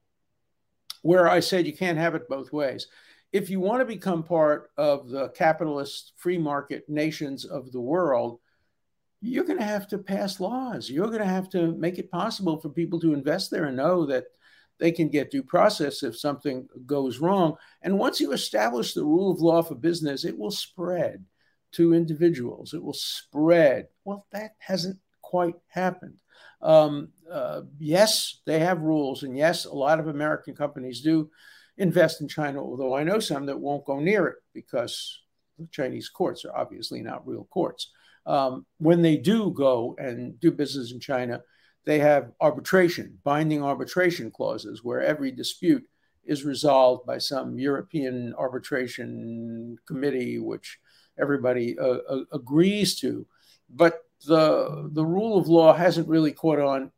where 1.02 1.28
I 1.28 1.40
said 1.40 1.66
you 1.66 1.76
can't 1.76 1.98
have 1.98 2.14
it 2.14 2.28
both 2.28 2.52
ways. 2.52 2.88
If 3.32 3.50
you 3.50 3.60
want 3.60 3.80
to 3.80 3.84
become 3.84 4.22
part 4.22 4.70
of 4.76 5.08
the 5.08 5.28
capitalist 5.28 6.12
free 6.16 6.38
market 6.38 6.88
nations 6.88 7.44
of 7.44 7.70
the 7.70 7.80
world, 7.80 8.40
you're 9.20 9.44
going 9.44 9.58
to 9.58 9.64
have 9.64 9.88
to 9.88 9.98
pass 9.98 10.40
laws. 10.40 10.90
You're 10.90 11.08
going 11.08 11.20
to 11.20 11.24
have 11.26 11.48
to 11.50 11.72
make 11.72 11.98
it 11.98 12.10
possible 12.10 12.58
for 12.58 12.68
people 12.68 13.00
to 13.00 13.14
invest 13.14 13.50
there 13.50 13.64
and 13.64 13.76
know 13.76 14.06
that 14.06 14.24
they 14.78 14.92
can 14.92 15.08
get 15.08 15.30
due 15.30 15.42
process 15.42 16.02
if 16.02 16.18
something 16.18 16.68
goes 16.84 17.18
wrong. 17.18 17.56
And 17.82 17.98
once 17.98 18.20
you 18.20 18.32
establish 18.32 18.92
the 18.92 19.04
rule 19.04 19.32
of 19.32 19.40
law 19.40 19.62
for 19.62 19.74
business, 19.74 20.24
it 20.24 20.36
will 20.36 20.50
spread 20.50 21.24
to 21.72 21.94
individuals. 21.94 22.74
It 22.74 22.82
will 22.82 22.92
spread. 22.92 23.88
Well, 24.04 24.26
that 24.32 24.52
hasn't 24.58 24.98
quite 25.22 25.56
happened. 25.68 26.20
Um, 26.60 27.08
uh, 27.30 27.62
yes, 27.78 28.40
they 28.44 28.60
have 28.60 28.80
rules, 28.82 29.22
and 29.22 29.36
yes, 29.36 29.64
a 29.64 29.74
lot 29.74 29.98
of 29.98 30.08
American 30.08 30.54
companies 30.54 31.00
do 31.00 31.30
invest 31.78 32.20
in 32.20 32.28
China, 32.28 32.60
although 32.60 32.94
I 32.94 33.02
know 33.04 33.18
some 33.18 33.46
that 33.46 33.60
won't 33.60 33.84
go 33.84 33.98
near 33.98 34.26
it 34.26 34.36
because 34.54 35.22
the 35.58 35.66
Chinese 35.70 36.08
courts 36.08 36.44
are 36.44 36.56
obviously 36.56 37.02
not 37.02 37.26
real 37.26 37.44
courts 37.50 37.90
um, 38.26 38.66
when 38.78 39.02
they 39.02 39.16
do 39.16 39.50
go 39.50 39.94
and 39.98 40.38
do 40.40 40.50
business 40.50 40.92
in 40.92 41.00
China, 41.00 41.42
they 41.84 42.00
have 42.00 42.32
arbitration, 42.40 43.18
binding 43.22 43.62
arbitration 43.62 44.30
clauses, 44.30 44.82
where 44.82 45.00
every 45.00 45.30
dispute 45.30 45.84
is 46.24 46.44
resolved 46.44 47.06
by 47.06 47.18
some 47.18 47.58
European 47.58 48.34
arbitration 48.36 49.76
committee, 49.86 50.38
which 50.40 50.78
everybody 51.18 51.78
uh, 51.78 51.98
uh, 52.08 52.24
agrees 52.32 52.98
to. 53.00 53.24
But 53.70 54.02
the 54.26 54.90
the 54.92 55.04
rule 55.04 55.38
of 55.38 55.46
law 55.46 55.72
hasn't 55.72 56.08
really 56.08 56.32
caught 56.32 56.58
on 56.58 56.90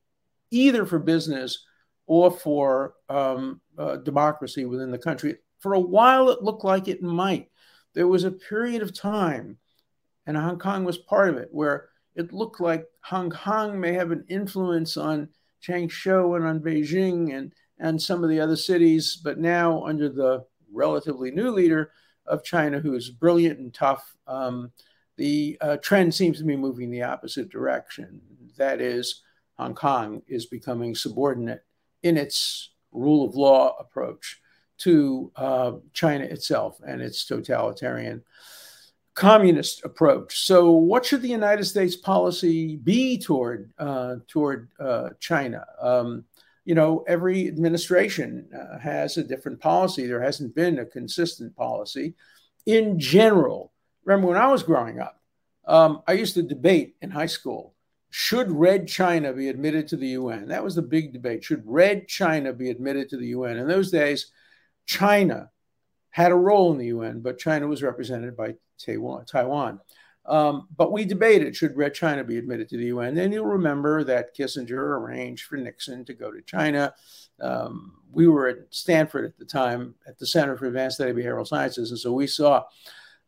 either 0.51 0.87
for 0.87 0.99
business 0.99 1.65
or 2.07 2.31
for 2.31 2.95
um, 3.11 3.61
uh, 3.77 3.97
democracy 3.97 4.65
within 4.65 4.91
the 4.91 4.99
country. 4.99 5.37
For 5.61 5.75
a 5.75 5.81
while, 5.81 6.31
it 6.31 6.43
looked 6.43 6.65
like 6.65 6.89
it 6.89 7.03
might. 7.03 7.51
There 7.95 8.09
was 8.09 8.25
a 8.25 8.31
period 8.31 8.81
of 8.81 8.99
time 8.99 9.59
and 10.29 10.37
Hong 10.37 10.59
Kong 10.59 10.85
was 10.85 10.99
part 10.99 11.31
of 11.31 11.39
it, 11.39 11.49
where 11.53 11.89
it 12.15 12.35
looked 12.35 12.61
like 12.61 12.85
Hong 13.01 13.31
Kong 13.31 13.81
may 13.81 13.95
have 13.95 14.11
an 14.11 14.27
influence 14.29 14.99
on 14.99 15.31
Changsha 15.67 16.37
and 16.37 16.45
on 16.45 16.61
Beijing 16.61 17.35
and, 17.35 17.51
and 17.79 18.01
some 18.01 18.23
of 18.23 18.29
the 18.29 18.39
other 18.39 18.55
cities. 18.55 19.17
But 19.17 19.39
now, 19.39 19.87
under 19.87 20.11
the 20.11 20.45
relatively 20.71 21.31
new 21.31 21.51
leader 21.51 21.93
of 22.27 22.45
China, 22.45 22.79
who 22.79 22.95
is 22.95 23.09
brilliant 23.09 23.59
and 23.59 23.73
tough, 23.73 24.15
um, 24.27 24.71
the 25.17 25.57
uh, 25.63 25.79
trend 25.79 26.15
seems 26.15 26.37
to 26.39 26.45
be 26.45 26.57
moving 26.57 26.91
the 26.91 27.05
opposite 27.05 27.49
direction. 27.49 28.21
That 28.59 28.83
is, 28.83 29.23
Hong 29.57 29.75
Kong 29.75 30.21
is 30.29 30.45
becoming 30.45 30.95
subordinate 30.95 31.65
in 32.03 32.19
its 32.19 32.69
rule 32.93 33.27
of 33.27 33.35
law 33.35 33.77
approach 33.81 34.43
to 34.81 35.33
uh, 35.37 35.73
China 35.95 36.25
itself 36.25 36.81
and 36.87 37.01
its 37.01 37.25
totalitarian 37.25 38.23
communist 39.19 39.85
approach. 39.85 40.47
So, 40.47 40.71
what 40.71 41.05
should 41.05 41.23
the 41.23 41.29
United 41.29 41.65
States 41.65 41.97
policy 41.97 42.77
be 42.77 43.19
toward 43.19 43.73
uh, 43.77 44.17
toward 44.29 44.69
uh, 44.79 45.11
China? 45.19 45.67
Um, 45.81 46.25
you 46.65 46.77
know, 46.77 47.05
every 47.09 47.49
administration 47.49 48.49
uh, 48.55 48.79
has 48.79 49.17
a 49.17 49.25
different 49.25 49.61
policy. 49.61 50.07
There 50.07 50.23
hasn't 50.23 50.55
been 50.55 50.79
a 50.79 50.87
consistent 50.87 51.57
policy. 51.57 52.15
In 52.67 53.01
general, 53.01 53.73
remember 54.05 54.29
when 54.29 54.37
I 54.37 54.53
was 54.53 54.63
growing 54.63 55.01
up, 55.01 55.21
um, 55.67 56.03
I 56.07 56.13
used 56.13 56.35
to 56.35 56.43
debate 56.43 56.95
in 57.03 57.11
high 57.11 57.27
school: 57.27 57.75
should 58.11 58.53
Red 58.53 58.87
China 58.87 59.33
be 59.33 59.49
admitted 59.49 59.89
to 59.89 59.97
the 59.97 60.11
UN? 60.21 60.47
That 60.47 60.63
was 60.63 60.77
the 60.77 60.83
big 60.83 61.13
debate. 61.13 61.43
Should 61.43 61.65
Red 61.67 62.07
China 62.07 62.53
be 62.53 62.71
admitted 62.71 63.09
to 63.09 63.17
the 63.17 63.27
UN? 63.39 63.57
In 63.57 63.67
those 63.67 63.91
days, 63.91 64.31
China 64.87 65.51
had 66.19 66.33
a 66.33 66.35
role 66.35 66.73
in 66.73 66.79
the 66.79 66.87
UN, 66.87 67.21
but 67.21 67.39
China 67.39 67.69
was 67.69 67.81
represented 67.81 68.37
by 68.37 68.57
Taiwan. 68.77 69.79
Um, 70.27 70.67
but 70.77 70.91
we 70.91 71.05
debated 71.05 71.55
should 71.55 71.77
Red 71.77 71.95
China 71.95 72.25
be 72.25 72.39
admitted 72.39 72.69
to 72.71 72.77
the 72.77 72.87
UN. 72.87 73.15
Then 73.15 73.31
you'll 73.31 73.47
remember 73.47 74.03
that 74.03 74.37
Kissinger 74.37 74.99
arranged 74.99 75.45
for 75.45 75.57
Nixon 75.59 76.05
to 76.07 76.15
go 76.15 76.33
to 76.33 76.43
China. 76.43 76.93
Um, 77.41 78.01
we 78.11 78.27
were 78.27 78.49
at 78.49 78.57
Stanford 78.71 79.27
at 79.27 79.39
the 79.39 79.45
time 79.45 79.95
at 80.09 80.19
the 80.19 80.27
Center 80.27 80.57
for 80.57 80.67
Advanced 80.67 80.97
Study 80.97 81.13
of 81.13 81.17
Behavioral 81.17 81.47
Sciences, 81.47 81.93
and 81.93 82.01
so 82.01 82.13
we 82.13 82.27
saw 82.27 82.65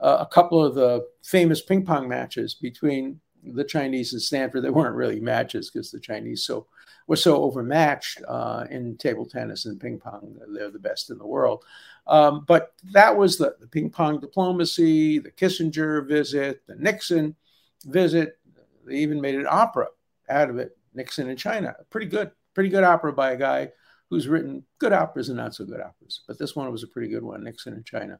uh, 0.00 0.16
a 0.18 0.26
couple 0.26 0.62
of 0.62 0.74
the 0.74 1.06
famous 1.22 1.62
ping 1.62 1.86
pong 1.86 2.08
matches 2.08 2.54
between 2.54 3.20
the 3.54 3.64
Chinese 3.64 4.14
and 4.14 4.20
Stanford. 4.20 4.64
They 4.64 4.70
weren't 4.70 4.96
really 4.96 5.20
matches 5.20 5.70
because 5.70 5.92
the 5.92 6.00
Chinese 6.00 6.42
so 6.44 6.66
were 7.06 7.16
so 7.16 7.42
overmatched 7.42 8.22
uh, 8.28 8.66
in 8.70 8.96
table 8.96 9.26
tennis 9.26 9.66
and 9.66 9.80
ping 9.80 9.98
pong. 9.98 10.38
They're 10.48 10.70
the 10.70 10.78
best 10.78 11.10
in 11.10 11.18
the 11.18 11.26
world. 11.26 11.64
Um, 12.06 12.44
but 12.46 12.74
that 12.92 13.16
was 13.16 13.36
the, 13.36 13.56
the, 13.60 13.66
ping 13.66 13.90
pong 13.90 14.20
diplomacy, 14.20 15.18
the 15.18 15.30
Kissinger 15.30 16.06
visit, 16.06 16.62
the 16.66 16.76
Nixon 16.76 17.36
visit. 17.84 18.38
They 18.86 18.96
even 18.96 19.20
made 19.20 19.34
an 19.34 19.46
opera 19.48 19.88
out 20.28 20.50
of 20.50 20.58
it, 20.58 20.76
Nixon 20.94 21.28
in 21.28 21.36
China. 21.36 21.74
Pretty 21.90 22.06
good, 22.06 22.30
pretty 22.54 22.70
good 22.70 22.84
opera 22.84 23.12
by 23.12 23.32
a 23.32 23.36
guy 23.36 23.70
who's 24.08 24.28
written 24.28 24.64
good 24.78 24.92
operas 24.92 25.28
and 25.28 25.38
not 25.38 25.54
so 25.54 25.64
good 25.64 25.80
operas. 25.80 26.20
But 26.26 26.38
this 26.38 26.56
one 26.56 26.70
was 26.72 26.82
a 26.82 26.88
pretty 26.88 27.08
good 27.08 27.22
one, 27.22 27.44
Nixon 27.44 27.74
in 27.74 27.84
China. 27.84 28.18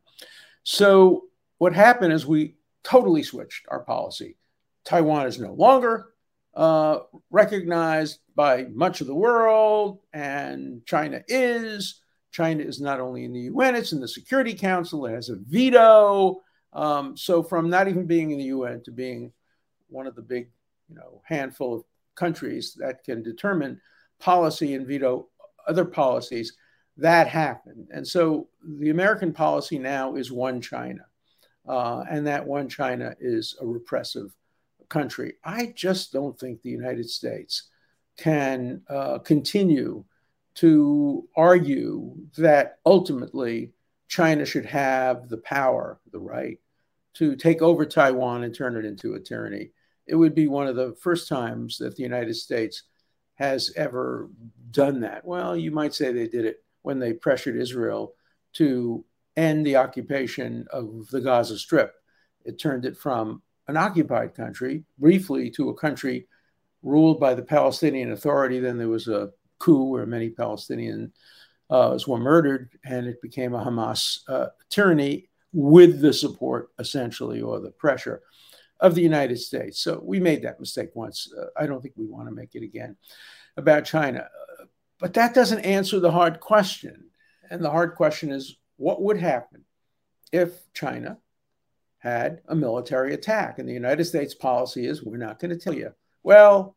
So 0.63 1.25
what 1.59 1.75
happened 1.75 2.13
is 2.13 2.27
we 2.27 2.55
totally 2.85 3.23
switched 3.23 3.67
our 3.69 3.81
policy. 3.81 4.37
Taiwan 4.85 5.27
is 5.27 5.39
no 5.39 5.53
longer 5.53 6.10
uh, 6.55 7.01
recognized 7.31 8.19
by 8.35 8.65
much 8.73 9.01
of 9.01 9.07
the 9.07 9.15
world, 9.15 10.01
and 10.13 10.85
China 10.87 11.23
is. 11.29 12.01
China 12.33 12.63
is 12.63 12.81
not 12.81 13.01
only 13.01 13.25
in 13.25 13.33
the 13.33 13.41
UN, 13.41 13.75
it's 13.75 13.93
in 13.93 14.01
the 14.01 14.07
Security 14.07 14.55
Council, 14.55 15.05
it 15.07 15.13
has 15.13 15.31
a 15.31 15.37
veto. 15.37 16.41
Um, 16.73 17.17
so, 17.17 17.43
from 17.43 17.69
not 17.69 17.89
even 17.89 18.07
being 18.07 18.31
in 18.31 18.39
the 18.39 18.45
UN 18.45 18.83
to 18.85 18.93
being 18.93 19.33
one 19.89 20.07
of 20.07 20.15
the 20.15 20.23
big, 20.23 20.49
you 20.89 20.95
know, 20.95 21.23
handful 21.25 21.75
of 21.75 21.85
countries 22.15 22.75
that 22.79 23.03
can 23.03 23.23
determine 23.23 23.81
policy 24.21 24.75
and 24.75 24.87
veto 24.87 25.29
other 25.67 25.85
policies, 25.85 26.57
that 26.97 27.27
happened. 27.27 27.89
And 27.91 28.07
so, 28.07 28.49
the 28.65 28.91
American 28.91 29.33
policy 29.33 29.79
now 29.79 30.15
is 30.15 30.31
one 30.31 30.61
China. 30.61 31.05
Uh, 31.69 32.05
and 32.09 32.27
that 32.27 32.47
one 32.47 32.69
China 32.69 33.15
is 33.21 33.57
a 33.61 33.67
repressive 33.67 34.35
country. 34.91 35.35
I 35.43 35.73
just 35.75 36.13
don't 36.13 36.39
think 36.39 36.61
the 36.61 36.71
United 36.71 37.09
States 37.09 37.69
can 38.19 38.83
uh, 38.91 39.19
continue 39.21 40.05
to 40.57 41.27
argue 41.37 42.15
that 42.37 42.79
ultimately 42.85 43.73
China 44.09 44.45
should 44.45 44.67
have 44.67 45.29
the 45.29 45.39
power, 45.39 46.01
the 46.13 46.19
right 46.19 46.59
to 47.15 47.35
take 47.37 47.63
over 47.63 47.87
Taiwan 47.87 48.45
and 48.45 48.55
turn 48.55 48.77
it 48.77 48.85
into 48.85 49.15
a 49.15 49.21
tyranny. 49.21 49.71
It 50.07 50.17
would 50.17 50.35
be 50.35 50.49
one 50.49 50.67
of 50.67 50.77
the 50.77 50.95
first 51.01 51.29
times 51.29 51.79
that 51.79 51.97
the 51.97 52.03
United 52.03 52.35
States 52.35 52.83
has 53.35 53.73
ever 53.77 54.29
done 54.71 55.01
that. 55.01 55.25
Well, 55.25 55.57
you 55.57 55.71
might 55.71 55.95
say 55.95 56.13
they 56.13 56.29
did 56.29 56.45
it 56.45 56.63
when 56.83 56.99
they 56.99 57.13
pressured 57.13 57.57
Israel 57.57 58.15
to 58.55 59.05
end 59.37 59.65
the 59.65 59.77
occupation 59.77 60.67
of 60.71 61.09
the 61.11 61.21
Gaza 61.21 61.59
Strip. 61.59 61.95
It 62.45 62.59
turned 62.59 62.85
it 62.85 62.97
from 62.97 63.43
an 63.71 63.77
occupied 63.77 64.35
country 64.35 64.85
briefly 64.99 65.51
to 65.51 65.71
a 65.71 65.75
country 65.75 66.27
ruled 66.83 67.21
by 67.21 67.35
the 67.35 67.43
Palestinian 67.43 68.13
Authority. 68.13 68.59
Then 68.59 68.79
there 68.79 68.89
was 68.89 69.09
a 69.09 69.31
coup 69.59 69.85
where 69.85 70.07
many 70.07 70.31
Palestinians 70.31 71.13
uh, 71.71 71.97
were 72.07 72.19
murdered, 72.19 72.71
and 72.85 73.07
it 73.07 73.23
became 73.23 73.55
a 73.55 73.65
Hamas 73.65 74.21
uh, 74.29 74.49
tyranny 74.69 75.29
with 75.53 76.01
the 76.01 76.13
support, 76.13 76.71
essentially, 76.79 77.41
or 77.41 77.61
the 77.61 77.71
pressure 77.71 78.23
of 78.81 78.95
the 78.95 79.03
United 79.03 79.39
States. 79.39 79.81
So 79.81 80.01
we 80.03 80.19
made 80.19 80.43
that 80.43 80.59
mistake 80.59 80.91
once. 80.95 81.33
Uh, 81.39 81.47
I 81.57 81.67
don't 81.67 81.81
think 81.81 81.95
we 81.97 82.07
want 82.07 82.29
to 82.29 82.35
make 82.35 82.55
it 82.55 82.63
again 82.63 82.97
about 83.57 83.85
China. 83.85 84.29
But 84.99 85.15
that 85.15 85.35
doesn't 85.35 85.61
answer 85.61 86.01
the 86.01 86.11
hard 86.11 86.41
question. 86.41 87.05
And 87.51 87.65
the 87.65 87.71
hard 87.71 87.95
question 87.95 88.31
is 88.31 88.57
what 88.77 89.03
would 89.03 89.19
happen 89.19 89.65
if 90.33 90.73
China 90.73 91.19
had 92.01 92.41
a 92.49 92.55
military 92.55 93.15
attack? 93.15 93.59
And 93.59 93.69
the 93.69 93.73
United 93.73 94.05
States 94.05 94.35
policy 94.35 94.87
is 94.87 95.03
we're 95.03 95.17
not 95.17 95.39
going 95.39 95.51
to 95.51 95.59
tell 95.59 95.75
you. 95.75 95.93
Well, 96.23 96.77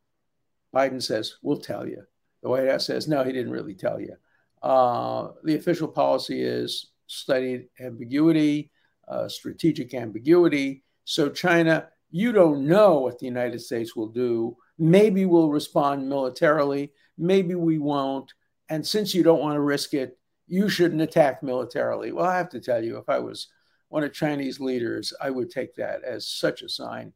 Biden 0.74 1.02
says, 1.02 1.36
we'll 1.42 1.58
tell 1.58 1.88
you. 1.88 2.04
The 2.42 2.50
White 2.50 2.70
House 2.70 2.86
says, 2.86 3.08
no, 3.08 3.24
he 3.24 3.32
didn't 3.32 3.52
really 3.52 3.76
tell 3.76 4.00
you. 4.00 4.16
Uh, 4.62 5.30
the 5.44 5.56
official 5.56 5.88
policy 5.88 6.42
is 6.42 6.92
studied 7.08 7.68
ambiguity, 7.80 8.72
uh, 9.08 9.28
strategic 9.28 9.94
ambiguity. 9.94 10.84
So, 11.06 11.30
China, 11.30 11.90
you 12.12 12.32
don't 12.32 12.68
know 12.68 13.00
what 13.00 13.20
the 13.20 13.26
United 13.26 13.60
States 13.60 13.96
will 13.96 14.08
do. 14.08 14.56
Maybe 14.78 15.26
we'll 15.26 15.50
respond 15.50 16.08
militarily, 16.08 16.92
maybe 17.18 17.56
we 17.56 17.78
won't. 17.78 18.34
And 18.70 18.86
since 18.86 19.14
you 19.14 19.24
don't 19.24 19.42
want 19.42 19.56
to 19.56 19.62
risk 19.62 19.94
it, 19.94 20.18
you 20.48 20.70
shouldn't 20.70 21.02
attack 21.02 21.44
militarily. 21.44 22.12
Well, 22.12 22.26
I 22.26 22.38
have 22.38 22.50
to 22.50 22.60
tell 22.60 22.84
you, 22.84 22.98
if 22.98 23.08
I 23.10 23.20
was 23.20 23.48
one 23.94 24.04
of 24.04 24.12
Chinese 24.12 24.60
leaders, 24.60 25.14
I 25.22 25.30
would 25.30 25.52
take 25.52 25.76
that 25.76 26.04
as 26.04 26.26
such 26.26 26.64
a 26.64 26.68
sign 26.68 27.14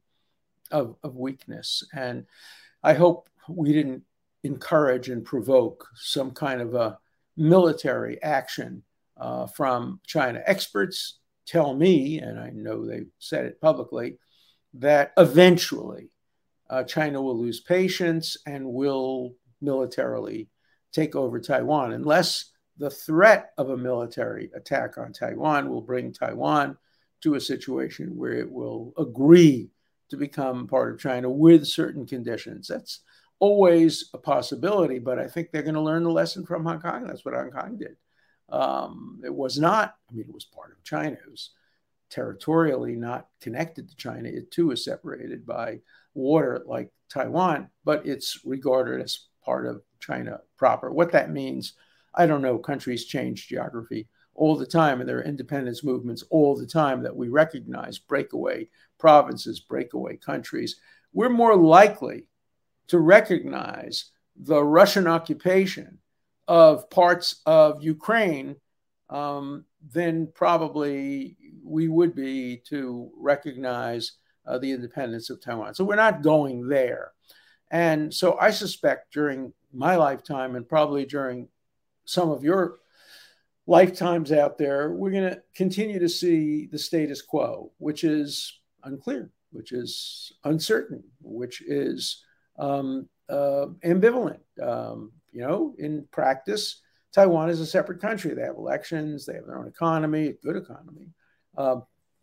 of, 0.70 0.96
of 1.02 1.16
weakness. 1.16 1.84
And 1.92 2.28
I 2.84 2.94
hope 2.94 3.32
we 3.50 3.74
didn't 3.74 4.04
encourage 4.44 5.10
and 5.10 5.26
provoke 5.26 5.88
some 5.96 6.30
kind 6.30 6.62
of 6.62 6.76
a 6.76 7.00
military 7.36 8.22
action 8.22 8.84
uh, 9.20 9.48
from 9.48 10.02
China. 10.06 10.44
Experts 10.46 11.18
tell 11.48 11.74
me, 11.74 12.20
and 12.20 12.40
I 12.40 12.52
know 12.52 12.86
they've 12.86 13.10
said 13.18 13.46
it 13.46 13.60
publicly, 13.60 14.20
that 14.76 15.14
eventually 15.18 16.12
uh, 16.70 16.84
China 16.84 17.24
will 17.24 17.40
lose 17.40 17.60
patience 17.60 18.38
and 18.46 18.64
will 18.64 19.34
militarily 19.62 20.48
take 20.92 21.16
over 21.16 21.40
Taiwan, 21.40 21.94
unless 21.94 22.52
the 22.78 22.90
threat 22.90 23.52
of 23.58 23.70
a 23.70 23.78
military 23.78 24.52
attack 24.56 24.98
on 24.98 25.14
Taiwan 25.14 25.70
will 25.70 25.82
bring 25.82 26.12
Taiwan 26.12 26.78
to 27.22 27.36
a 27.36 27.42
situation 27.42 28.16
where 28.16 28.34
it 28.34 28.52
will 28.52 28.94
agree 28.98 29.70
to 30.10 30.18
become 30.18 30.68
part 30.68 30.94
of 30.94 31.00
China 31.00 31.30
with 31.30 31.66
certain 31.66 32.06
conditions. 32.06 32.68
That's 32.68 33.02
always 33.40 34.10
a 34.14 34.18
possibility, 34.18 35.00
but 35.00 35.20
I 35.20 35.28
think 35.28 35.52
they're 35.52 35.64
going 35.64 35.76
to 35.76 35.82
learn 35.82 36.04
the 36.04 36.12
lesson 36.12 36.46
from 36.46 36.64
Hong 36.64 36.80
Kong. 36.80 37.06
That's 37.06 37.26
what 37.26 37.34
Hong 37.34 37.52
Kong 37.52 37.78
did. 37.78 37.98
Um, 38.50 39.22
it 39.26 39.34
was 39.34 39.60
not, 39.60 39.96
I 40.10 40.14
mean, 40.14 40.26
it 40.28 40.34
was 40.34 40.46
part 40.46 40.72
of 40.72 40.84
China. 40.84 41.14
It 41.14 41.30
was 41.30 41.52
territorially 42.10 42.96
not 42.96 43.28
connected 43.42 43.90
to 43.90 43.96
China. 43.98 44.30
It 44.30 44.52
too 44.52 44.72
is 44.72 44.86
separated 44.86 45.46
by 45.46 45.80
water 46.14 46.64
like 46.66 46.92
Taiwan, 47.10 47.70
but 47.84 48.06
it's 48.06 48.40
regarded 48.46 49.02
as 49.02 49.28
part 49.44 49.66
of 49.66 49.82
China 50.00 50.40
proper. 50.58 50.92
What 50.92 51.12
that 51.12 51.32
means, 51.32 51.74
I 52.18 52.26
don't 52.26 52.42
know. 52.42 52.58
Countries 52.58 53.06
change 53.06 53.48
geography 53.48 54.08
all 54.34 54.58
the 54.58 54.66
time, 54.66 55.00
and 55.00 55.08
there 55.10 55.20
are 55.20 55.24
independence 55.24 55.84
movements 55.84 56.24
all 56.30 56.56
the 56.56 56.68
time 56.68 57.04
that 57.04 57.16
we 57.16 57.30
recognize 57.30 57.98
breakaway 57.98 58.68
provinces, 59.00 59.60
breakaway 59.60 60.18
countries. 60.18 60.76
We're 61.14 61.30
more 61.30 61.56
likely 61.56 62.28
to 62.88 63.00
recognize 63.00 64.12
the 64.36 64.64
Russian 64.64 65.08
occupation 65.08 66.00
of 66.48 66.90
parts 66.90 67.42
of 67.46 67.84
Ukraine 67.84 68.56
um, 69.10 69.66
than 69.92 70.28
probably 70.34 71.38
we 71.64 71.88
would 71.88 72.16
be 72.16 72.62
to 72.70 73.12
recognize 73.18 74.14
uh, 74.46 74.58
the 74.58 74.72
independence 74.72 75.30
of 75.30 75.42
Taiwan. 75.42 75.74
So 75.74 75.84
we're 75.84 75.96
not 75.96 76.22
going 76.22 76.68
there. 76.68 77.12
And 77.70 78.14
so 78.14 78.38
I 78.40 78.52
suspect 78.52 79.14
during 79.14 79.54
my 79.74 79.98
lifetime 79.98 80.56
and 80.56 80.68
probably 80.68 81.06
during 81.06 81.50
some 82.08 82.32
of 82.32 82.44
your 82.44 82.78
lifetimes 83.68 84.32
out 84.32 84.58
there, 84.58 84.94
we're 84.94 85.12
going 85.12 85.30
to 85.30 85.42
continue 85.54 86.00
to 86.00 86.10
see 86.10 86.68
the 86.72 86.80
status 86.80 87.22
quo, 87.22 87.72
which 87.78 88.06
is 88.06 88.60
unclear, 88.84 89.30
which 89.52 89.74
is 89.74 90.32
uncertain, 90.46 91.04
which 91.22 91.62
is 91.62 92.24
um, 92.58 93.08
uh, 93.30 93.68
ambivalent. 93.84 94.40
Um, 94.62 95.12
you 95.34 95.42
know, 95.42 95.76
in 95.78 96.08
practice, 96.12 96.82
Taiwan 97.14 97.50
is 97.50 97.60
a 97.60 97.66
separate 97.66 98.00
country. 98.00 98.34
They 98.34 98.44
have 98.44 98.56
elections, 98.56 99.26
they 99.26 99.34
have 99.34 99.46
their 99.46 99.60
own 99.60 99.68
economy, 99.68 100.28
a 100.28 100.34
good 100.34 100.56
economy. 100.56 101.10
Uh, 101.58 101.82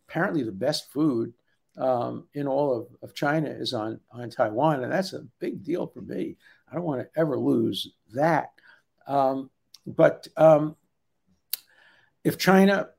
apparently, 0.09 0.43
the 0.43 0.51
best 0.51 0.91
food 0.91 1.31
um, 1.77 2.27
in 2.33 2.47
all 2.47 2.75
of, 2.75 2.87
of 3.03 3.13
China 3.13 3.49
is 3.49 3.73
on, 3.73 3.99
on 4.11 4.31
Taiwan, 4.31 4.83
and 4.83 4.91
that's 4.91 5.13
a 5.13 5.27
big 5.39 5.63
deal 5.63 5.85
for 5.85 6.01
me. 6.01 6.37
I 6.71 6.73
don't 6.73 6.85
want 6.85 7.01
to 7.01 7.19
ever 7.19 7.37
lose 7.37 7.93
that. 8.13 8.49
Um, 9.05 9.51
but 9.85 10.27
um, 10.37 10.75
if 12.23 12.37
China 12.37 12.89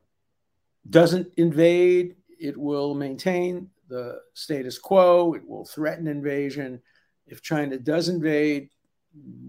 doesn't 0.88 1.32
invade, 1.36 2.16
it 2.38 2.56
will 2.56 2.94
maintain 2.94 3.70
the 3.88 4.20
status 4.34 4.78
quo, 4.78 5.34
it 5.34 5.46
will 5.46 5.64
threaten 5.64 6.06
invasion. 6.06 6.80
If 7.26 7.42
China 7.42 7.78
does 7.78 8.08
invade, 8.08 8.70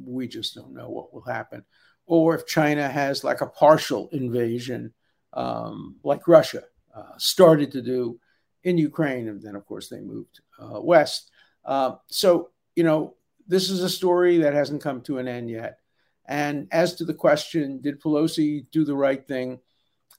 we 0.04 0.28
just 0.28 0.56
don't 0.56 0.74
know 0.74 0.90
what 0.90 1.14
will 1.14 1.22
happen. 1.22 1.64
Or 2.06 2.36
if 2.36 2.46
China 2.46 2.88
has 2.88 3.24
like 3.24 3.42
a 3.42 3.48
partial 3.48 4.10
invasion, 4.12 4.94
um, 5.34 5.98
like 6.04 6.28
Russia 6.28 6.64
uh, 6.96 7.18
started 7.18 7.72
to 7.74 7.82
do 7.82 8.20
in 8.64 8.78
Ukraine, 8.78 9.28
and 9.28 9.42
then 9.42 9.56
of 9.56 9.66
course 9.66 9.90
they 9.90 10.00
moved 10.00 10.40
uh, 10.60 10.82
west. 10.82 11.32
Uh, 11.66 11.96
so 12.08 12.50
you 12.76 12.84
know 12.84 13.16
this 13.48 13.70
is 13.70 13.84
a 13.84 13.90
story 13.90 14.38
that 14.40 14.54
hasn't 14.54 14.82
come 14.82 15.02
to 15.02 15.20
an 15.20 15.28
end 15.28 15.50
yet. 15.50 15.80
And 16.28 16.68
as 16.72 16.96
to 16.96 17.06
the 17.06 17.14
question, 17.14 17.80
did 17.82 18.02
Pelosi 18.02 18.66
do 18.72 18.84
the 18.84 18.96
right 18.96 19.26
thing? 19.26 19.60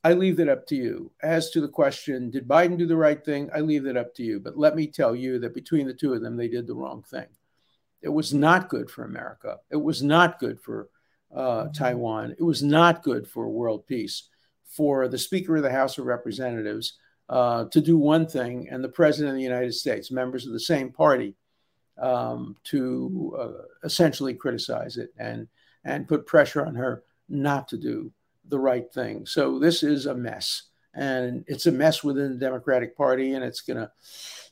I 0.05 0.12
leave 0.12 0.37
that 0.37 0.49
up 0.49 0.66
to 0.68 0.77
you. 0.77 1.11
As 1.23 1.51
to 1.51 1.61
the 1.61 1.68
question, 1.68 2.31
did 2.31 2.49
Biden 2.49 2.79
do 2.79 2.87
the 2.87 2.97
right 2.97 3.23
thing? 3.23 3.51
I 3.55 3.61
leave 3.61 3.83
that 3.85 3.97
up 3.97 4.14
to 4.14 4.23
you. 4.23 4.40
But 4.40 4.57
let 4.57 4.77
me 4.77 4.87
tell 4.87 5.14
you 5.14 5.38
that 5.40 5.55
between 5.55 5.87
the 5.87 5.94
two 5.94 6.14
of 6.14 6.23
them, 6.23 6.37
they 6.37 6.49
did 6.49 6.66
the 6.66 6.75
wrong 6.75 7.03
thing. 7.03 7.27
It 8.01 8.09
was 8.09 8.33
not 8.33 8.68
good 8.68 8.90
for 8.90 9.05
America. 9.05 9.59
It 9.71 9.77
was 9.77 10.03
not 10.03 10.38
good 10.38 10.61
for 10.61 10.88
uh. 11.35 11.68
Taiwan. 11.75 12.37
It 12.38 12.42
was 12.42 12.62
not 12.62 13.03
good 13.03 13.29
for 13.29 13.49
world 13.49 13.87
peace. 13.87 14.29
For 14.64 15.09
the 15.09 15.18
Speaker 15.18 15.57
of 15.57 15.62
the 15.62 15.71
House 15.71 15.99
of 15.99 16.07
Representatives 16.07 16.94
uh, 17.29 17.64
to 17.66 17.81
do 17.81 17.99
one 17.99 18.27
thing 18.27 18.68
and 18.71 18.83
the 18.83 18.88
President 18.88 19.31
of 19.31 19.37
the 19.37 19.42
United 19.42 19.75
States, 19.75 20.11
members 20.11 20.47
of 20.47 20.53
the 20.53 20.61
same 20.61 20.92
party, 20.92 21.35
um, 22.01 22.57
to 22.64 23.37
uh, 23.38 23.62
essentially 23.83 24.35
criticize 24.35 24.97
it 24.97 25.12
and 25.18 25.49
and 25.88 26.07
put 26.07 26.27
pressure 26.27 26.64
on 26.64 26.74
her 26.74 27.03
not 27.29 27.66
to 27.68 27.79
do 27.79 28.12
the 28.48 28.59
right 28.59 28.92
thing. 28.92 29.24
So 29.27 29.59
this 29.59 29.83
is 29.83 30.07
a 30.07 30.14
mess, 30.14 30.64
and 30.94 31.44
it's 31.48 31.66
a 31.66 31.72
mess 31.72 32.05
within 32.05 32.33
the 32.33 32.38
Democratic 32.38 32.96
Party, 32.96 33.33
and 33.33 33.42
it's 33.42 33.62
going 33.62 33.79
to 33.79 33.90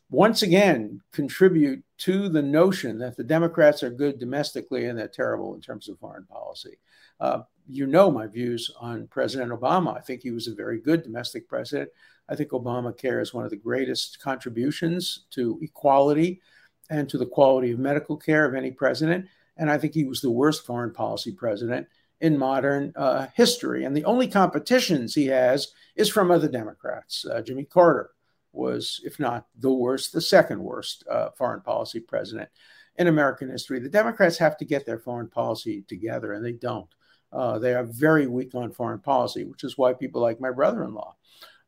once 0.09 0.42
again 0.42 1.01
contribute 1.12 1.83
to 1.99 2.29
the 2.29 2.42
notion 2.42 2.99
that 2.99 3.16
the 3.16 3.25
Democrats 3.25 3.83
are 3.83 3.90
good 3.90 4.18
domestically 4.18 4.87
and 4.87 4.99
they're 4.99 5.09
terrible 5.09 5.55
in 5.55 5.61
terms 5.61 5.88
of 5.88 5.99
foreign 5.99 6.25
policy. 6.27 6.79
Uh, 7.18 7.40
you 7.68 7.87
know 7.87 8.11
my 8.11 8.27
views 8.27 8.70
on 8.81 9.09
President 9.09 9.51
Obama. 9.51 9.96
I 9.96 10.01
think 10.01 10.22
he 10.22 10.31
was 10.31 10.46
a 10.46 10.55
very 10.55 10.79
good 10.79 11.03
domestic 11.03 11.49
president. 11.49 11.90
I 12.29 12.37
think 12.37 12.51
Obamacare 12.51 13.20
is 13.20 13.35
one 13.35 13.44
of 13.44 13.51
the 13.51 13.57
greatest 13.57 14.20
contributions 14.20 15.25
to 15.31 15.59
equality 15.61 16.40
and 16.88 17.09
to 17.09 17.18
the 17.18 17.27
quality 17.27 17.72
of 17.72 17.81
medical 17.81 18.16
care 18.16 18.44
of 18.44 18.55
any 18.55 18.70
president. 18.70 19.27
And 19.57 19.71
I 19.71 19.79
think 19.79 19.95
he 19.95 20.05
was 20.05 20.21
the 20.21 20.31
worst 20.31 20.66
foreign 20.66 20.92
policy 20.92 21.33
president 21.33 21.87
in 22.21 22.38
modern 22.38 22.92
uh, 22.97 23.27
history. 23.35 23.85
And 23.85 23.97
the 23.97 24.05
only 24.05 24.29
competitions 24.29 25.14
he 25.14 25.27
has 25.27 25.69
is 25.95 26.09
from 26.09 26.31
other 26.31 26.49
Democrats. 26.49 27.25
Uh, 27.25 27.42
Jimmy 27.42 27.64
Carter 27.64 28.11
was, 28.53 29.01
if 29.05 29.21
not 29.21 29.47
the 29.59 29.73
worst, 29.73 30.12
the 30.12 30.21
second 30.21 30.62
worst 30.62 31.05
uh, 31.11 31.31
foreign 31.37 31.61
policy 31.61 32.01
president 32.01 32.49
in 32.97 33.07
American 33.07 33.51
history. 33.51 33.79
The 33.79 33.88
Democrats 33.88 34.38
have 34.38 34.57
to 34.59 34.64
get 34.64 34.87
their 34.87 34.99
foreign 34.99 35.29
policy 35.29 35.85
together, 35.87 36.33
and 36.33 36.45
they 36.45 36.53
don't. 36.53 36.88
Uh, 37.33 37.59
they 37.59 37.75
are 37.75 37.85
very 37.85 38.27
weak 38.27 38.55
on 38.55 38.73
foreign 38.73 39.01
policy, 39.01 39.45
which 39.45 39.64
is 39.64 39.77
why 39.77 39.92
people 39.92 40.23
like 40.23 40.40
my 40.40 40.51
brother 40.51 40.85
in 40.85 40.95
law, 40.95 41.14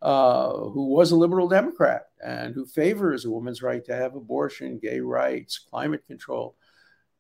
uh, 0.01 0.51
who 0.53 0.87
was 0.87 1.11
a 1.11 1.17
liberal 1.17 1.49
Democrat 1.49 2.07
and 2.25 2.55
who 2.55 2.65
favors 2.65 3.25
a 3.25 3.31
woman's 3.31 3.63
right 3.63 3.85
to 3.85 3.95
have 3.95 4.15
abortion, 4.15 4.79
gay 4.79 5.01
rights, 5.01 5.59
climate 5.59 6.07
control, 6.07 6.57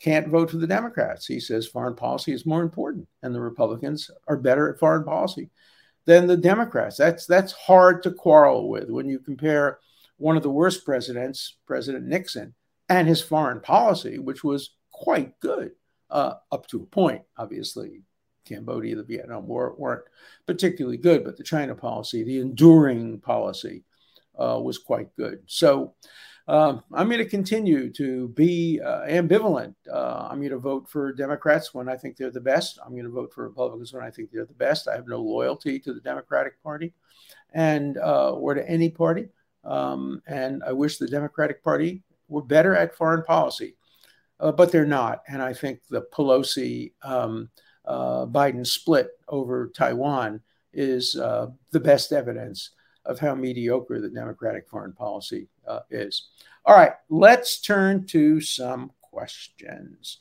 can't 0.00 0.28
vote 0.28 0.50
for 0.50 0.58
the 0.58 0.66
Democrats. 0.66 1.26
He 1.26 1.40
says 1.40 1.66
foreign 1.66 1.96
policy 1.96 2.32
is 2.32 2.46
more 2.46 2.62
important, 2.62 3.08
and 3.22 3.34
the 3.34 3.40
Republicans 3.40 4.10
are 4.28 4.36
better 4.36 4.72
at 4.72 4.78
foreign 4.78 5.04
policy 5.04 5.50
than 6.04 6.26
the 6.26 6.36
Democrats. 6.36 6.96
That's 6.96 7.26
that's 7.26 7.52
hard 7.52 8.02
to 8.04 8.12
quarrel 8.12 8.68
with 8.68 8.90
when 8.90 9.08
you 9.08 9.18
compare 9.18 9.78
one 10.16 10.36
of 10.36 10.42
the 10.42 10.50
worst 10.50 10.84
presidents, 10.84 11.56
President 11.66 12.06
Nixon, 12.06 12.54
and 12.88 13.06
his 13.06 13.22
foreign 13.22 13.60
policy, 13.60 14.18
which 14.18 14.42
was 14.42 14.70
quite 14.90 15.38
good 15.40 15.72
uh, 16.10 16.34
up 16.50 16.66
to 16.68 16.82
a 16.82 16.86
point. 16.86 17.22
Obviously, 17.36 18.02
Cambodia, 18.44 18.96
the 18.96 19.02
Vietnam 19.02 19.46
War 19.46 19.74
weren't 19.76 20.04
particularly 20.46 20.96
good, 20.96 21.24
but 21.24 21.36
the 21.36 21.44
China 21.44 21.74
policy, 21.74 22.24
the 22.24 22.40
enduring 22.40 23.20
policy, 23.20 23.84
uh, 24.38 24.58
was 24.62 24.78
quite 24.78 25.14
good. 25.16 25.40
So 25.46 25.94
um, 26.48 26.82
I'm 26.94 27.08
going 27.08 27.22
to 27.22 27.28
continue 27.28 27.92
to 27.92 28.28
be 28.28 28.80
uh, 28.82 29.02
ambivalent. 29.02 29.74
Uh, 29.92 30.28
I'm 30.30 30.38
going 30.38 30.50
to 30.50 30.58
vote 30.58 30.88
for 30.88 31.12
Democrats 31.12 31.74
when 31.74 31.90
I 31.90 31.96
think 31.96 32.16
they're 32.16 32.30
the 32.30 32.40
best. 32.40 32.78
I'm 32.82 32.92
going 32.92 33.04
to 33.04 33.10
vote 33.10 33.34
for 33.34 33.44
Republicans 33.44 33.92
when 33.92 34.02
I 34.02 34.10
think 34.10 34.30
they're 34.30 34.46
the 34.46 34.54
best. 34.54 34.88
I 34.88 34.96
have 34.96 35.06
no 35.06 35.20
loyalty 35.20 35.78
to 35.80 35.92
the 35.92 36.00
Democratic 36.00 36.62
Party 36.62 36.94
and 37.52 37.98
uh, 37.98 38.32
or 38.32 38.54
to 38.54 38.66
any 38.66 38.88
party. 38.88 39.28
Um, 39.62 40.22
and 40.26 40.64
I 40.64 40.72
wish 40.72 40.96
the 40.96 41.06
Democratic 41.06 41.62
Party 41.62 42.02
were 42.28 42.42
better 42.42 42.74
at 42.74 42.94
foreign 42.94 43.24
policy, 43.24 43.76
uh, 44.40 44.52
but 44.52 44.72
they're 44.72 44.86
not. 44.86 45.22
And 45.28 45.42
I 45.42 45.52
think 45.52 45.80
the 45.90 46.06
Pelosi 46.14 46.92
um, 47.02 47.50
uh, 47.84 48.24
Biden 48.24 48.66
split 48.66 49.10
over 49.28 49.70
Taiwan 49.76 50.40
is 50.72 51.14
uh, 51.14 51.48
the 51.72 51.80
best 51.80 52.10
evidence 52.10 52.70
of 53.04 53.18
how 53.18 53.34
mediocre 53.34 54.00
the 54.00 54.08
Democratic 54.08 54.68
foreign 54.68 54.92
policy 54.92 55.48
uh, 55.68 55.80
is. 55.90 56.28
All 56.64 56.74
right, 56.74 56.92
let's 57.08 57.60
turn 57.60 58.06
to 58.06 58.40
some 58.40 58.90
questions. 59.00 60.18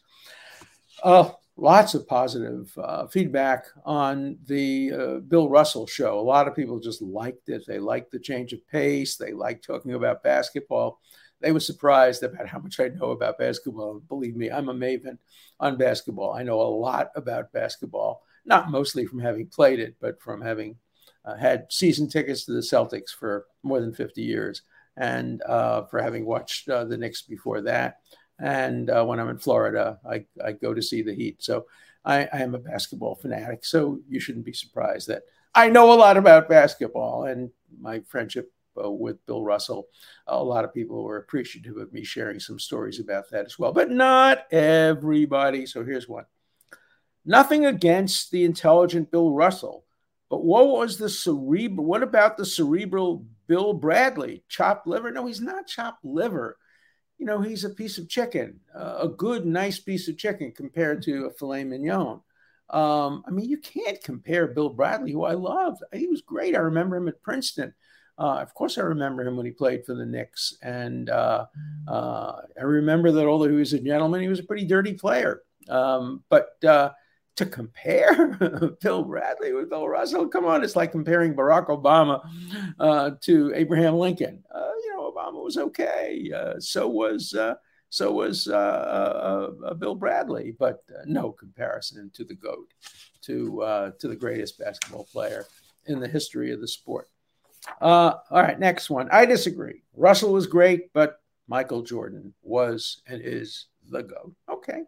Uh, 1.03 1.31
lots 1.57 1.93
of 1.93 2.07
positive 2.07 2.71
uh, 2.77 3.07
feedback 3.07 3.65
on 3.85 4.37
the 4.45 4.93
uh, 4.93 5.19
Bill 5.19 5.49
Russell 5.49 5.87
show. 5.87 6.19
A 6.19 6.21
lot 6.21 6.47
of 6.47 6.55
people 6.55 6.79
just 6.79 7.01
liked 7.01 7.49
it. 7.49 7.65
They 7.67 7.79
liked 7.79 8.11
the 8.11 8.19
change 8.19 8.53
of 8.53 8.65
pace. 8.67 9.15
They 9.15 9.33
liked 9.33 9.65
talking 9.65 9.93
about 9.93 10.23
basketball. 10.23 10.99
They 11.39 11.51
were 11.51 11.59
surprised 11.59 12.23
about 12.23 12.47
how 12.47 12.59
much 12.59 12.79
I 12.79 12.87
know 12.89 13.11
about 13.11 13.37
basketball. 13.37 14.01
Believe 14.07 14.35
me, 14.35 14.49
I'm 14.49 14.69
a 14.69 14.73
maven 14.73 15.17
on 15.59 15.77
basketball. 15.77 16.33
I 16.33 16.43
know 16.43 16.61
a 16.61 16.63
lot 16.63 17.11
about 17.15 17.51
basketball, 17.51 18.23
not 18.45 18.71
mostly 18.71 19.05
from 19.05 19.19
having 19.19 19.47
played 19.47 19.79
it, 19.79 19.95
but 19.99 20.21
from 20.21 20.41
having 20.41 20.77
uh, 21.25 21.35
had 21.35 21.67
season 21.69 22.07
tickets 22.07 22.45
to 22.45 22.53
the 22.53 22.61
Celtics 22.61 23.09
for 23.09 23.45
more 23.61 23.81
than 23.81 23.93
50 23.93 24.21
years, 24.21 24.63
and 24.97 25.41
uh, 25.43 25.83
for 25.83 26.01
having 26.01 26.25
watched 26.25 26.67
uh, 26.69 26.83
the 26.83 26.97
Knicks 26.97 27.21
before 27.21 27.61
that. 27.61 27.99
And 28.39 28.89
uh, 28.89 29.05
when 29.05 29.19
I'm 29.19 29.29
in 29.29 29.37
Florida, 29.37 29.99
I, 30.07 30.25
I, 30.43 30.51
go 30.51 30.73
to 30.73 30.81
see 30.81 31.01
the 31.01 31.15
Heat. 31.15 31.37
So 31.39 31.65
I, 32.05 32.27
I, 32.31 32.39
am 32.39 32.53
a 32.53 32.59
basketball 32.59 33.15
fanatic. 33.15 33.65
So 33.65 33.99
you 34.07 34.19
shouldn't 34.19 34.45
be 34.45 34.53
surprised 34.53 35.07
that 35.07 35.23
I 35.55 35.69
know 35.69 35.91
a 35.91 35.95
lot 35.95 36.17
about 36.17 36.49
basketball 36.49 37.25
and 37.25 37.49
my 37.79 38.01
friendship 38.01 38.51
uh, 38.83 38.91
with 38.91 39.25
Bill 39.25 39.43
Russell. 39.43 39.87
A 40.27 40.43
lot 40.43 40.65
of 40.65 40.73
people 40.73 41.03
were 41.03 41.17
appreciative 41.17 41.77
of 41.77 41.93
me 41.93 42.03
sharing 42.03 42.39
some 42.39 42.59
stories 42.59 42.99
about 42.99 43.29
that 43.31 43.45
as 43.45 43.57
well, 43.57 43.73
but 43.73 43.89
not 43.89 44.51
everybody. 44.51 45.65
So 45.65 45.83
here's 45.83 46.07
one. 46.07 46.25
Nothing 47.25 47.65
against 47.65 48.29
the 48.29 48.45
intelligent 48.45 49.09
Bill 49.09 49.31
Russell 49.31 49.83
but 50.29 50.43
what 50.43 50.67
was 50.67 50.97
the 50.97 51.09
cerebral? 51.09 51.85
What 51.85 52.03
about 52.03 52.37
the 52.37 52.45
cerebral 52.45 53.25
Bill 53.47 53.73
Bradley? 53.73 54.43
Chopped 54.49 54.87
liver? 54.87 55.11
No, 55.11 55.25
he's 55.25 55.41
not 55.41 55.67
chopped 55.67 56.03
liver. 56.03 56.57
You 57.17 57.25
know, 57.25 57.41
he's 57.41 57.63
a 57.63 57.69
piece 57.71 57.97
of 57.97 58.09
chicken, 58.09 58.59
uh, 58.75 58.99
a 59.01 59.07
good, 59.07 59.45
nice 59.45 59.79
piece 59.79 60.07
of 60.07 60.17
chicken 60.17 60.51
compared 60.51 61.01
to 61.03 61.25
a 61.25 61.31
filet 61.31 61.63
mignon. 61.63 62.21
Um, 62.69 63.23
I 63.25 63.31
mean, 63.31 63.49
you 63.49 63.57
can't 63.57 64.03
compare 64.03 64.47
Bill 64.47 64.69
Bradley, 64.69 65.11
who 65.13 65.23
I 65.23 65.33
loved. 65.33 65.81
He 65.93 66.07
was 66.07 66.21
great. 66.21 66.55
I 66.55 66.59
remember 66.59 66.97
him 66.97 67.07
at 67.07 67.21
Princeton. 67.23 67.73
Uh, 68.19 68.39
of 68.39 68.53
course, 68.53 68.77
I 68.77 68.81
remember 68.81 69.23
him 69.23 69.37
when 69.37 69.45
he 69.45 69.51
played 69.51 69.85
for 69.85 69.93
the 69.93 70.05
Knicks. 70.05 70.57
And 70.61 71.09
uh, 71.09 71.45
uh, 71.87 72.41
I 72.59 72.63
remember 72.63 73.11
that 73.11 73.27
although 73.27 73.49
he 73.49 73.55
was 73.55 73.73
a 73.73 73.79
gentleman, 73.79 74.21
he 74.21 74.27
was 74.27 74.39
a 74.39 74.43
pretty 74.43 74.65
dirty 74.65 74.93
player. 74.93 75.41
Um, 75.69 76.23
but 76.29 76.61
uh, 76.63 76.91
to 77.37 77.45
compare 77.45 78.27
Bill 78.81 79.03
Bradley 79.03 79.53
with 79.53 79.69
Bill 79.69 79.87
Russell. 79.87 80.27
Come 80.27 80.45
on, 80.45 80.63
it's 80.63 80.75
like 80.75 80.91
comparing 80.91 81.35
Barack 81.35 81.67
Obama 81.67 82.21
uh, 82.79 83.11
to 83.21 83.53
Abraham 83.55 83.95
Lincoln. 83.95 84.43
Uh, 84.53 84.71
you 84.83 84.93
know, 84.95 85.11
Obama 85.11 85.43
was 85.43 85.57
okay. 85.57 86.31
Uh, 86.35 86.59
so 86.59 86.87
was 86.87 87.33
uh, 87.33 87.55
so 87.89 88.11
was 88.11 88.47
uh, 88.47 89.51
uh, 89.65 89.73
Bill 89.75 89.95
Bradley, 89.95 90.55
but 90.57 90.83
no 91.05 91.31
comparison 91.31 92.11
to 92.15 92.25
the 92.25 92.35
goat, 92.35 92.73
to 93.21 93.91
to 93.99 94.07
the 94.07 94.15
greatest 94.15 94.59
basketball 94.59 95.07
player 95.11 95.45
in 95.85 95.99
the 95.99 96.07
history 96.07 96.51
of 96.51 96.59
the 96.59 96.67
sport. 96.67 97.07
all 97.79 98.19
right, 98.31 98.59
next 98.59 98.89
one. 98.89 99.07
I 99.11 99.25
disagree. 99.25 99.83
Russell 99.95 100.33
was 100.33 100.47
great, 100.47 100.91
but 100.91 101.19
Michael 101.47 101.83
Jordan 101.83 102.33
was 102.41 103.01
and 103.07 103.21
is 103.23 103.67
the 103.89 104.03
goat. 104.03 104.33
Okay. 104.49 104.81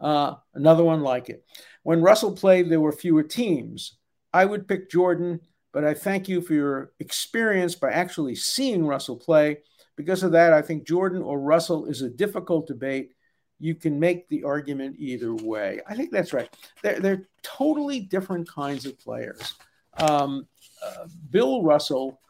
Uh, 0.00 0.34
another 0.54 0.84
one 0.84 1.00
like 1.00 1.28
it. 1.28 1.44
When 1.82 2.02
Russell 2.02 2.32
played, 2.32 2.70
there 2.70 2.80
were 2.80 2.92
fewer 2.92 3.22
teams. 3.22 3.96
I 4.32 4.44
would 4.44 4.68
pick 4.68 4.90
Jordan, 4.90 5.40
but 5.72 5.84
I 5.84 5.94
thank 5.94 6.28
you 6.28 6.40
for 6.40 6.52
your 6.54 6.92
experience 7.00 7.74
by 7.74 7.90
actually 7.90 8.34
seeing 8.34 8.86
Russell 8.86 9.16
play. 9.16 9.58
Because 9.96 10.22
of 10.22 10.32
that, 10.32 10.52
I 10.52 10.60
think 10.60 10.86
Jordan 10.86 11.22
or 11.22 11.40
Russell 11.40 11.86
is 11.86 12.02
a 12.02 12.10
difficult 12.10 12.66
debate. 12.66 13.12
You 13.58 13.74
can 13.74 13.98
make 13.98 14.28
the 14.28 14.44
argument 14.44 14.96
either 14.98 15.34
way. 15.34 15.80
I 15.88 15.94
think 15.94 16.10
that's 16.10 16.34
right. 16.34 16.50
They're, 16.82 17.00
they're 17.00 17.28
totally 17.42 18.00
different 18.00 18.48
kinds 18.48 18.84
of 18.84 18.98
players. 18.98 19.54
Um, 19.98 20.46
uh, 20.84 21.06
Bill 21.30 21.62
Russell 21.62 22.20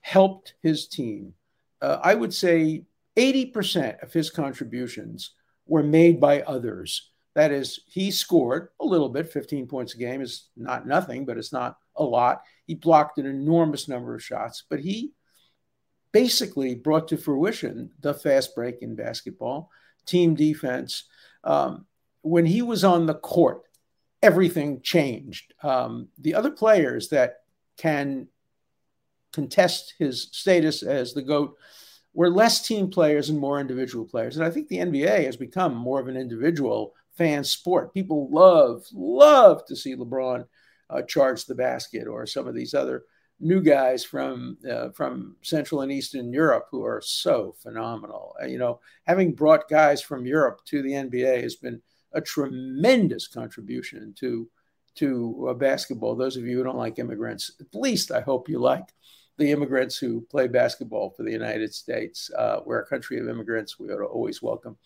helped 0.00 0.54
his 0.62 0.88
team. 0.88 1.34
Uh, 1.80 1.98
I 2.02 2.14
would 2.14 2.34
say 2.34 2.84
80% 3.16 4.02
of 4.02 4.12
his 4.12 4.30
contributions 4.30 5.32
were 5.66 5.82
made 5.82 6.20
by 6.20 6.42
others. 6.42 7.11
That 7.34 7.50
is, 7.50 7.80
he 7.86 8.10
scored 8.10 8.68
a 8.80 8.84
little 8.84 9.08
bit. 9.08 9.32
15 9.32 9.66
points 9.66 9.94
a 9.94 9.98
game 9.98 10.20
is 10.20 10.48
not 10.56 10.86
nothing, 10.86 11.24
but 11.24 11.38
it's 11.38 11.52
not 11.52 11.78
a 11.96 12.04
lot. 12.04 12.42
He 12.66 12.74
blocked 12.74 13.18
an 13.18 13.26
enormous 13.26 13.88
number 13.88 14.14
of 14.14 14.22
shots, 14.22 14.64
but 14.68 14.80
he 14.80 15.12
basically 16.12 16.74
brought 16.74 17.08
to 17.08 17.16
fruition 17.16 17.90
the 18.00 18.12
fast 18.12 18.54
break 18.54 18.82
in 18.82 18.94
basketball, 18.94 19.70
team 20.04 20.34
defense. 20.34 21.04
Um, 21.42 21.86
when 22.20 22.44
he 22.44 22.62
was 22.62 22.84
on 22.84 23.06
the 23.06 23.14
court, 23.14 23.62
everything 24.22 24.82
changed. 24.82 25.54
Um, 25.62 26.08
the 26.18 26.34
other 26.34 26.50
players 26.50 27.08
that 27.08 27.40
can 27.76 28.28
contest 29.32 29.94
his 29.98 30.28
status 30.32 30.82
as 30.82 31.14
the 31.14 31.22
GOAT 31.22 31.56
were 32.14 32.30
less 32.30 32.66
team 32.66 32.90
players 32.90 33.30
and 33.30 33.38
more 33.38 33.58
individual 33.58 34.04
players. 34.04 34.36
And 34.36 34.44
I 34.44 34.50
think 34.50 34.68
the 34.68 34.78
NBA 34.78 35.24
has 35.24 35.36
become 35.36 35.74
more 35.74 35.98
of 35.98 36.08
an 36.08 36.16
individual 36.16 36.94
fan 37.16 37.44
sport. 37.44 37.94
People 37.94 38.28
love, 38.30 38.84
love 38.92 39.64
to 39.66 39.76
see 39.76 39.94
LeBron 39.94 40.46
uh, 40.90 41.02
charge 41.02 41.44
the 41.44 41.54
basket 41.54 42.06
or 42.06 42.26
some 42.26 42.46
of 42.46 42.54
these 42.54 42.74
other 42.74 43.04
new 43.40 43.60
guys 43.60 44.04
from 44.04 44.56
uh, 44.70 44.90
from 44.90 45.36
Central 45.42 45.80
and 45.80 45.90
Eastern 45.90 46.32
Europe 46.32 46.66
who 46.70 46.84
are 46.84 47.02
so 47.04 47.54
phenomenal. 47.60 48.34
Uh, 48.40 48.46
you 48.46 48.58
know, 48.58 48.80
having 49.06 49.34
brought 49.34 49.68
guys 49.68 50.00
from 50.00 50.24
Europe 50.24 50.60
to 50.66 50.82
the 50.82 50.92
NBA 50.92 51.42
has 51.42 51.56
been 51.56 51.82
a 52.12 52.20
tremendous 52.20 53.26
contribution 53.26 54.14
to 54.20 54.48
to 54.94 55.48
uh, 55.50 55.54
basketball. 55.54 56.14
Those 56.14 56.36
of 56.36 56.44
you 56.44 56.58
who 56.58 56.64
don't 56.64 56.76
like 56.76 56.98
immigrants, 56.98 57.50
at 57.60 57.74
least 57.74 58.12
I 58.12 58.20
hope 58.20 58.48
you 58.48 58.58
like 58.58 58.84
the 59.38 59.50
immigrants 59.50 59.96
who 59.96 60.20
play 60.30 60.46
basketball 60.46 61.10
for 61.10 61.22
the 61.22 61.32
United 61.32 61.74
States. 61.74 62.30
Uh, 62.36 62.60
we're 62.64 62.80
a 62.80 62.86
country 62.86 63.18
of 63.18 63.28
immigrants. 63.28 63.78
We 63.78 63.88
ought 63.88 63.98
to 63.98 64.04
always 64.04 64.42
welcome 64.42 64.76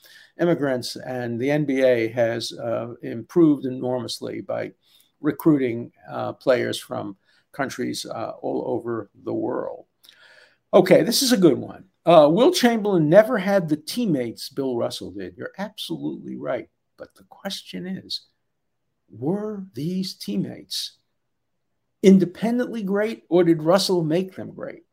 immigrants. 0.41 0.97
And 0.97 1.41
the 1.41 1.49
NBA 1.49 2.13
has 2.15 2.53
uh, 2.53 2.95
improved 3.03 3.67
enormously 3.67 4.41
by 4.41 4.73
recruiting 5.21 5.93
uh, 6.11 6.33
players 6.35 6.79
from 6.79 7.17
countries 7.53 8.07
uh, 8.07 8.33
all 8.41 8.65
over 8.67 9.11
the 9.25 9.33
world. 9.33 9.87
Okay, 10.73 11.03
this 11.03 11.23
is 11.23 11.33
a 11.33 11.39
good 11.39 11.59
one. 11.59 11.85
Uh, 12.05 12.29
Wilt 12.31 12.55
Chamberlain 12.55 13.09
never 13.09 13.39
had 13.39 13.69
the 13.69 13.77
teammates 13.77 14.49
Bill 14.49 14.77
Russell 14.77 15.11
did. 15.11 15.37
You're 15.37 15.53
absolutely 15.59 16.37
right. 16.37 16.69
But 16.97 17.15
the 17.15 17.25
question 17.25 17.87
is 17.87 18.27
were 19.09 19.65
these 19.75 20.15
teammates 20.15 20.99
independently 22.07 22.85
great, 22.85 23.25
or 23.29 23.43
did 23.43 23.65
Russell 23.65 24.05
make 24.05 24.37
them 24.37 24.53
great? 24.53 24.85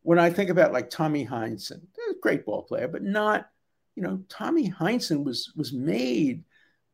When 0.00 0.18
I 0.18 0.30
think 0.30 0.48
about 0.48 0.72
like 0.72 0.88
Tommy 0.88 1.26
Heinsohn, 1.26 1.82
great 2.22 2.46
ball 2.46 2.62
player, 2.62 2.88
but 2.88 3.02
not, 3.02 3.50
you 3.94 4.02
know, 4.02 4.22
Tommy 4.30 4.70
Heinsohn 4.70 5.22
was 5.22 5.52
was 5.54 5.74
made 5.74 6.44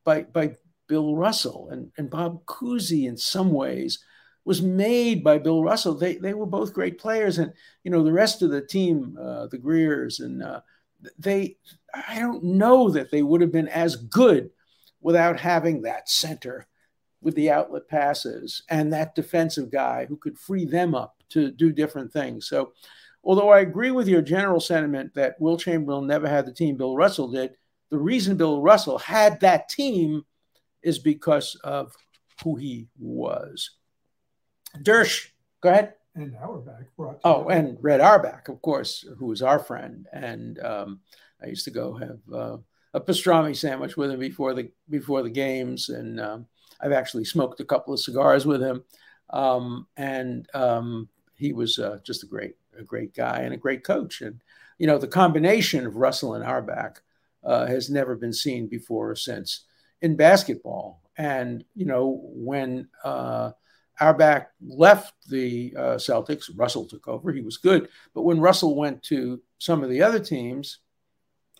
by 0.04 0.22
by 0.22 0.56
Bill 0.88 1.14
Russell 1.14 1.68
and, 1.70 1.92
and 1.96 2.10
Bob 2.10 2.44
Cousy 2.44 3.06
in 3.06 3.16
some 3.16 3.52
ways 3.52 4.02
was 4.44 4.60
made 4.62 5.22
by 5.22 5.38
Bill 5.38 5.62
Russell. 5.62 5.94
They 5.94 6.16
they 6.16 6.34
were 6.34 6.46
both 6.46 6.74
great 6.74 6.98
players, 6.98 7.38
and 7.38 7.52
you 7.84 7.92
know 7.92 8.02
the 8.02 8.12
rest 8.12 8.42
of 8.42 8.50
the 8.50 8.60
team, 8.60 9.16
uh, 9.20 9.46
the 9.46 9.58
Greers 9.58 10.18
and 10.18 10.42
uh, 10.42 10.60
they, 11.18 11.56
I 11.94 12.18
don't 12.18 12.42
know 12.42 12.90
that 12.90 13.12
they 13.12 13.22
would 13.22 13.40
have 13.42 13.52
been 13.52 13.68
as 13.68 13.94
good 13.94 14.50
without 15.00 15.38
having 15.38 15.82
that 15.82 16.08
center 16.08 16.66
with 17.20 17.34
the 17.34 17.50
outlet 17.50 17.88
passes 17.88 18.62
and 18.70 18.92
that 18.92 19.14
defensive 19.14 19.70
guy 19.70 20.06
who 20.06 20.16
could 20.16 20.38
free 20.38 20.64
them 20.64 20.94
up 20.94 21.22
to 21.30 21.50
do 21.50 21.72
different 21.72 22.12
things. 22.12 22.48
So, 22.48 22.72
although 23.24 23.50
I 23.50 23.60
agree 23.60 23.90
with 23.90 24.08
your 24.08 24.22
general 24.22 24.60
sentiment 24.60 25.14
that 25.14 25.40
Wilt 25.40 25.60
Chamberlain 25.60 26.06
never 26.06 26.28
had 26.28 26.46
the 26.46 26.52
team 26.52 26.76
Bill 26.76 26.96
Russell 26.96 27.30
did, 27.30 27.56
the 27.90 27.98
reason 27.98 28.36
Bill 28.36 28.62
Russell 28.62 28.98
had 28.98 29.40
that 29.40 29.68
team 29.68 30.24
is 30.82 30.98
because 30.98 31.56
of 31.64 31.94
who 32.44 32.56
he 32.56 32.86
was. 32.98 33.70
Dersh, 34.78 35.28
go 35.60 35.70
ahead. 35.70 35.94
And 36.14 36.36
Auerbach 36.36 36.86
brought. 36.96 37.20
Oh, 37.24 37.48
and 37.48 37.78
Red 37.80 38.00
Auerbach, 38.00 38.48
of 38.48 38.60
course, 38.62 39.04
who 39.18 39.26
was 39.26 39.42
our 39.42 39.58
friend, 39.58 40.06
and 40.12 40.58
um, 40.60 41.00
I 41.42 41.46
used 41.46 41.64
to 41.66 41.70
go 41.70 41.94
have 41.94 42.18
uh, 42.32 42.56
a 42.92 43.00
pastrami 43.00 43.56
sandwich 43.56 43.96
with 43.96 44.10
him 44.10 44.18
before 44.18 44.54
the 44.54 44.70
before 44.90 45.22
the 45.22 45.30
games, 45.30 45.90
and 45.90 46.20
um, 46.20 46.46
I've 46.80 46.92
actually 46.92 47.24
smoked 47.24 47.60
a 47.60 47.64
couple 47.64 47.92
of 47.92 48.00
cigars 48.00 48.46
with 48.46 48.62
him, 48.62 48.84
um, 49.30 49.86
and 49.96 50.48
um, 50.54 51.08
he 51.34 51.52
was 51.52 51.78
uh, 51.78 51.98
just 52.04 52.22
a 52.22 52.26
great 52.26 52.56
a 52.78 52.82
great 52.82 53.14
guy 53.14 53.40
and 53.40 53.52
a 53.52 53.58
great 53.58 53.84
coach. 53.84 54.20
And 54.20 54.40
you 54.78 54.86
know, 54.86 54.98
the 54.98 55.08
combination 55.08 55.86
of 55.86 55.96
Russell 55.96 56.34
and 56.34 56.44
Auerbach 56.44 57.02
uh, 57.44 57.66
has 57.66 57.90
never 57.90 58.14
been 58.16 58.32
seen 58.32 58.66
before 58.66 59.10
or 59.10 59.16
since 59.16 59.64
in 60.00 60.16
basketball. 60.16 61.02
And 61.16 61.64
you 61.74 61.86
know, 61.86 62.20
when 62.24 62.88
uh, 63.04 63.52
left 64.60 65.14
the 65.28 65.74
uh, 65.76 65.96
Celtics, 65.96 66.50
Russell 66.54 66.86
took 66.86 67.08
over. 67.08 67.32
He 67.32 67.40
was 67.40 67.56
good, 67.56 67.88
but 68.14 68.22
when 68.22 68.40
Russell 68.40 68.76
went 68.76 69.02
to 69.04 69.40
some 69.58 69.82
of 69.82 69.90
the 69.90 70.02
other 70.02 70.20
teams 70.20 70.78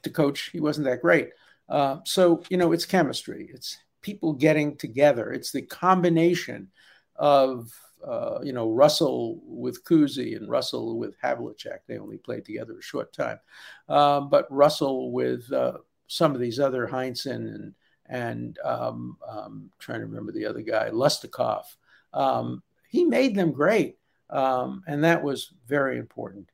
to 0.03 0.11
coach, 0.11 0.51
he 0.51 0.61
wasn't 0.61 0.87
that 0.87 1.03
great. 1.03 1.31
Uh, 1.69 1.99
so 2.05 2.43
you 2.49 2.57
know, 2.57 2.73
it's 2.73 2.87
chemistry. 2.87 3.51
It's 3.53 3.79
people 4.03 4.33
getting 4.33 4.77
together. 4.77 5.33
It's 5.33 5.53
the 5.53 5.63
combination 5.63 6.69
of 7.17 7.73
uh, 8.07 8.39
you 8.43 8.53
know 8.53 8.71
Russell 8.71 9.41
with 9.45 9.85
Cousy 9.85 10.37
and 10.37 10.49
Russell 10.49 10.99
with 10.99 11.21
Havlicek. 11.21 11.81
They 11.87 11.99
only 11.99 12.19
played 12.19 12.45
together 12.45 12.79
a 12.79 12.83
short 12.83 13.13
time, 13.13 13.39
um, 13.89 14.31
but 14.31 14.47
Russell 14.51 15.11
with 15.13 15.53
uh, 15.53 15.79
some 16.07 16.35
of 16.35 16.41
these 16.41 16.61
other 16.61 16.87
Heinsohn 16.87 17.55
and 17.55 17.75
and 18.07 18.59
um, 18.65 19.19
um, 19.29 19.71
trying 19.79 20.01
to 20.01 20.07
remember 20.07 20.33
the 20.33 20.47
other 20.47 20.63
guy, 20.63 20.89
Loscutoff. 20.91 21.65
Um, 22.15 22.63
he 22.89 23.05
made 23.05 23.35
them 23.35 23.53
great, 23.53 23.99
um, 24.31 24.83
and 24.87 25.05
that 25.05 25.23
was 25.23 25.53
very 25.67 25.99
important. 25.99 26.51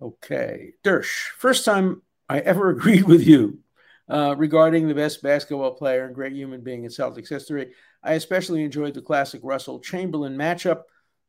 Okay, 0.00 0.74
Dersh, 0.84 1.28
first 1.38 1.64
time 1.64 2.02
I 2.28 2.40
ever 2.40 2.70
agreed 2.76 3.04
with 3.04 3.26
you 3.26 3.60
uh, 4.08 4.34
regarding 4.36 4.86
the 4.86 4.94
best 4.94 5.22
basketball 5.22 5.72
player 5.72 6.04
and 6.04 6.14
great 6.14 6.32
human 6.32 6.60
being 6.60 6.84
in 6.84 6.90
Celtics 6.90 7.28
history. 7.28 7.72
I 8.02 8.14
especially 8.14 8.62
enjoyed 8.62 8.94
the 8.94 9.02
classic 9.02 9.40
Russell 9.42 9.80
Chamberlain 9.80 10.36
matchup. 10.36 10.82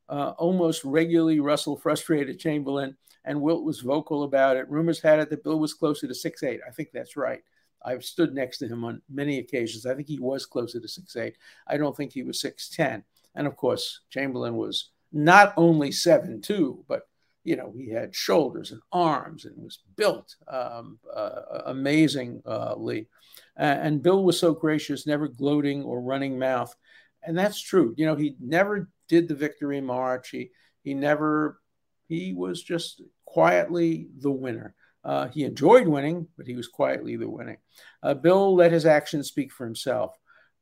Uh, 0.09 0.33
almost 0.37 0.83
regularly, 0.83 1.39
Russell 1.39 1.75
frustrated 1.75 2.39
Chamberlain, 2.39 2.95
and 3.25 3.41
Wilt 3.41 3.63
was 3.63 3.81
vocal 3.81 4.23
about 4.23 4.55
it. 4.55 4.69
Rumors 4.69 5.01
had 5.01 5.19
it 5.19 5.29
that 5.29 5.43
Bill 5.43 5.59
was 5.59 5.73
closer 5.73 6.07
to 6.07 6.15
six 6.15 6.43
eight. 6.43 6.61
I 6.65 6.71
think 6.71 6.89
that's 6.93 7.17
right. 7.17 7.41
I've 7.83 8.03
stood 8.03 8.33
next 8.33 8.59
to 8.59 8.67
him 8.67 8.83
on 8.83 9.01
many 9.09 9.39
occasions. 9.39 9.85
I 9.85 9.95
think 9.95 10.07
he 10.07 10.19
was 10.19 10.45
closer 10.45 10.79
to 10.79 10.87
six 10.87 11.15
eight. 11.15 11.35
I 11.67 11.77
don't 11.77 11.95
think 11.95 12.13
he 12.13 12.23
was 12.23 12.41
6'10. 12.41 13.03
And 13.35 13.47
of 13.47 13.55
course, 13.55 14.01
Chamberlain 14.09 14.55
was 14.55 14.89
not 15.11 15.53
only 15.57 15.91
seven 15.91 16.41
two, 16.41 16.83
but 16.87 17.07
you 17.47 17.55
know, 17.55 17.71
he 17.73 17.89
had 17.89 18.13
shoulders 18.13 18.73
and 18.73 18.81
arms 18.91 19.45
and 19.45 19.55
was 19.63 19.79
built 19.95 20.35
um, 20.49 20.99
uh, 21.15 21.61
amazingly. 21.67 23.07
and 23.55 24.03
Bill 24.03 24.25
was 24.25 24.37
so 24.37 24.53
gracious, 24.53 25.07
never 25.07 25.29
gloating 25.29 25.81
or 25.83 26.01
running 26.01 26.37
mouth. 26.37 26.75
And 27.23 27.37
that's 27.37 27.61
true. 27.61 27.93
You 27.95 28.05
know, 28.05 28.15
he 28.15 28.35
never 28.41 28.89
did 29.07 29.29
the 29.29 29.33
victory 29.33 29.79
march. 29.79 30.27
He, 30.29 30.51
he 30.83 30.93
never, 30.93 31.61
he 32.09 32.33
was 32.33 32.61
just 32.61 33.01
quietly 33.23 34.09
the 34.19 34.31
winner. 34.31 34.75
Uh, 35.05 35.29
he 35.29 35.45
enjoyed 35.45 35.87
winning, 35.87 36.27
but 36.35 36.47
he 36.47 36.55
was 36.55 36.67
quietly 36.67 37.15
the 37.15 37.29
winning. 37.29 37.59
Uh, 38.03 38.13
Bill 38.13 38.55
let 38.55 38.73
his 38.73 38.85
actions 38.85 39.29
speak 39.29 39.53
for 39.53 39.65
himself. 39.65 40.13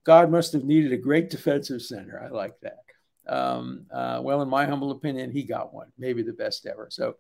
God 0.06 0.30
must 0.30 0.54
have 0.54 0.64
needed 0.64 0.94
a 0.94 0.98
great 0.98 1.32
defensive 1.32 1.82
center. 1.82 2.22
I 2.24 2.28
like 2.28 2.60
that. 2.62 2.85
Um, 3.28 3.86
uh, 3.92 4.20
well, 4.24 4.42
in 4.42 4.50
my 4.50 4.66
humble 4.66 4.92
opinion, 4.92 5.32
he 5.32 5.44
got 5.44 5.74
one, 5.74 5.88
maybe 5.98 6.22
the 6.22 6.34
best 6.34 6.66
ever. 6.66 6.88
So 6.90 7.16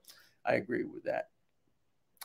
I 0.45 0.55
agree 0.55 0.83
with 0.83 1.03
that. 1.05 1.29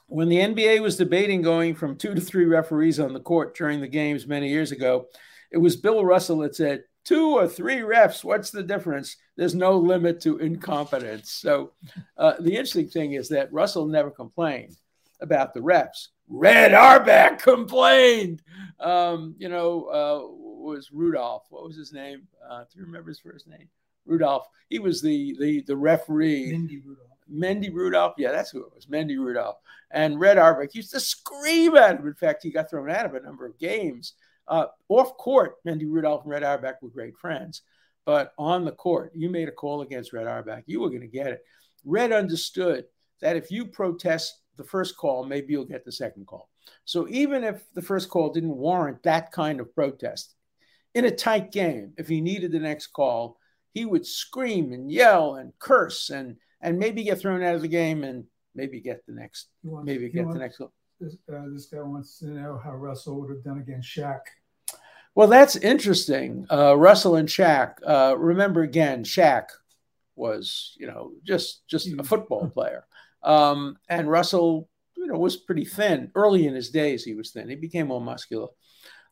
When 0.06 0.28
the 0.28 0.38
NBA 0.38 0.82
was 0.82 0.96
debating 0.96 1.40
going 1.40 1.74
from 1.74 1.96
two 1.96 2.14
to 2.14 2.20
three 2.20 2.44
referees 2.44 2.98
on 2.98 3.12
the 3.12 3.20
court 3.20 3.56
during 3.56 3.80
the 3.80 3.88
games 3.88 4.26
many 4.26 4.48
years 4.48 4.72
ago, 4.72 5.06
it 5.52 5.58
was 5.58 5.76
Bill 5.76 6.04
Russell 6.04 6.38
that 6.38 6.56
said, 6.56 6.84
two 7.04 7.36
or 7.36 7.48
three 7.48 7.78
refs, 7.78 8.24
what's 8.24 8.50
the 8.50 8.62
difference? 8.62 9.16
There's 9.36 9.54
no 9.54 9.78
limit 9.78 10.20
to 10.22 10.38
incompetence. 10.38 11.30
So 11.30 11.72
uh, 12.16 12.34
the 12.40 12.50
interesting 12.50 12.88
thing 12.88 13.12
is 13.12 13.28
that 13.30 13.52
Russell 13.52 13.86
never 13.86 14.10
complained 14.10 14.76
about 15.20 15.54
the 15.54 15.60
refs. 15.60 16.08
Red 16.28 16.72
Auerbach 16.72 17.40
complained. 17.42 18.42
Um, 18.78 19.34
you 19.38 19.48
know, 19.48 19.84
uh, 19.84 20.49
was 20.60 20.90
Rudolph. 20.92 21.46
What 21.50 21.64
was 21.64 21.76
his 21.76 21.92
name? 21.92 22.28
Uh, 22.48 22.60
do 22.60 22.78
you 22.78 22.84
remember 22.84 23.08
his 23.08 23.20
first 23.20 23.46
name? 23.46 23.68
Rudolph. 24.06 24.48
He 24.68 24.78
was 24.78 25.02
the 25.02 25.36
the 25.38 25.62
the 25.62 25.76
referee. 25.76 26.52
Mendy 26.52 26.82
Rudolph. 26.84 27.08
Mendy 27.32 27.72
Rudolph. 27.72 28.14
Yeah, 28.18 28.32
that's 28.32 28.50
who 28.50 28.64
it 28.64 28.74
was. 28.74 28.86
Mendy 28.86 29.16
Rudolph. 29.18 29.58
And 29.90 30.18
Red 30.18 30.38
Auerbach 30.38 30.74
used 30.74 30.92
to 30.92 31.00
scream 31.00 31.76
at 31.76 31.98
him. 31.98 32.06
In 32.06 32.14
fact, 32.14 32.42
he 32.42 32.50
got 32.50 32.70
thrown 32.70 32.90
out 32.90 33.06
of 33.06 33.14
a 33.14 33.20
number 33.20 33.46
of 33.46 33.58
games. 33.58 34.14
Uh, 34.48 34.66
off 34.88 35.16
court, 35.16 35.62
Mendy 35.64 35.86
Rudolph 35.88 36.22
and 36.22 36.30
Red 36.30 36.42
Auerbach 36.42 36.82
were 36.82 36.88
great 36.88 37.16
friends. 37.16 37.62
But 38.04 38.32
on 38.38 38.64
the 38.64 38.72
court, 38.72 39.12
you 39.14 39.28
made 39.28 39.48
a 39.48 39.52
call 39.52 39.82
against 39.82 40.12
Red 40.12 40.26
Auerbach. 40.26 40.64
You 40.66 40.80
were 40.80 40.88
going 40.88 41.02
to 41.02 41.06
get 41.06 41.28
it. 41.28 41.44
Red 41.84 42.12
understood 42.12 42.86
that 43.20 43.36
if 43.36 43.50
you 43.50 43.66
protest 43.66 44.40
the 44.56 44.64
first 44.64 44.96
call, 44.96 45.24
maybe 45.24 45.52
you'll 45.52 45.64
get 45.64 45.84
the 45.84 45.92
second 45.92 46.26
call. 46.26 46.48
So 46.84 47.06
even 47.08 47.44
if 47.44 47.62
the 47.74 47.82
first 47.82 48.08
call 48.08 48.32
didn't 48.32 48.56
warrant 48.56 49.02
that 49.04 49.30
kind 49.32 49.60
of 49.60 49.74
protest, 49.74 50.34
in 50.94 51.04
a 51.04 51.10
tight 51.10 51.52
game, 51.52 51.92
if 51.96 52.08
he 52.08 52.20
needed 52.20 52.52
the 52.52 52.58
next 52.58 52.88
call, 52.88 53.38
he 53.72 53.84
would 53.84 54.06
scream 54.06 54.72
and 54.72 54.90
yell 54.90 55.36
and 55.36 55.52
curse 55.58 56.10
and 56.10 56.36
and 56.60 56.78
maybe 56.78 57.04
get 57.04 57.18
thrown 57.18 57.42
out 57.42 57.54
of 57.54 57.62
the 57.62 57.68
game 57.68 58.04
and 58.04 58.24
maybe 58.54 58.80
get 58.80 59.04
the 59.06 59.12
next 59.12 59.48
wants, 59.62 59.86
maybe 59.86 60.08
get 60.08 60.24
wants, 60.24 60.34
the 60.34 60.40
next 60.40 60.56
call. 60.58 60.72
This, 60.98 61.16
uh, 61.32 61.44
this, 61.52 61.66
guy 61.66 61.80
wants 61.80 62.18
to 62.18 62.26
know 62.26 62.60
how 62.62 62.74
Russell 62.74 63.20
would 63.20 63.30
have 63.30 63.44
done 63.44 63.58
against 63.58 63.88
Shaq. 63.88 64.20
Well, 65.14 65.28
that's 65.28 65.56
interesting. 65.56 66.46
Uh, 66.50 66.76
Russell 66.76 67.16
and 67.16 67.28
Shaq. 67.28 67.74
Uh, 67.86 68.16
remember 68.18 68.62
again, 68.62 69.04
Shaq 69.04 69.44
was 70.16 70.76
you 70.78 70.86
know 70.86 71.12
just 71.24 71.66
just 71.68 71.88
a 71.98 72.04
football 72.04 72.48
player, 72.54 72.84
um, 73.22 73.78
and 73.88 74.10
Russell 74.10 74.68
you 74.96 75.06
know 75.06 75.18
was 75.18 75.36
pretty 75.36 75.64
thin 75.64 76.10
early 76.14 76.46
in 76.46 76.54
his 76.54 76.70
days. 76.70 77.04
He 77.04 77.14
was 77.14 77.30
thin. 77.30 77.48
He 77.48 77.54
became 77.54 77.86
more 77.88 78.00
muscular 78.00 78.48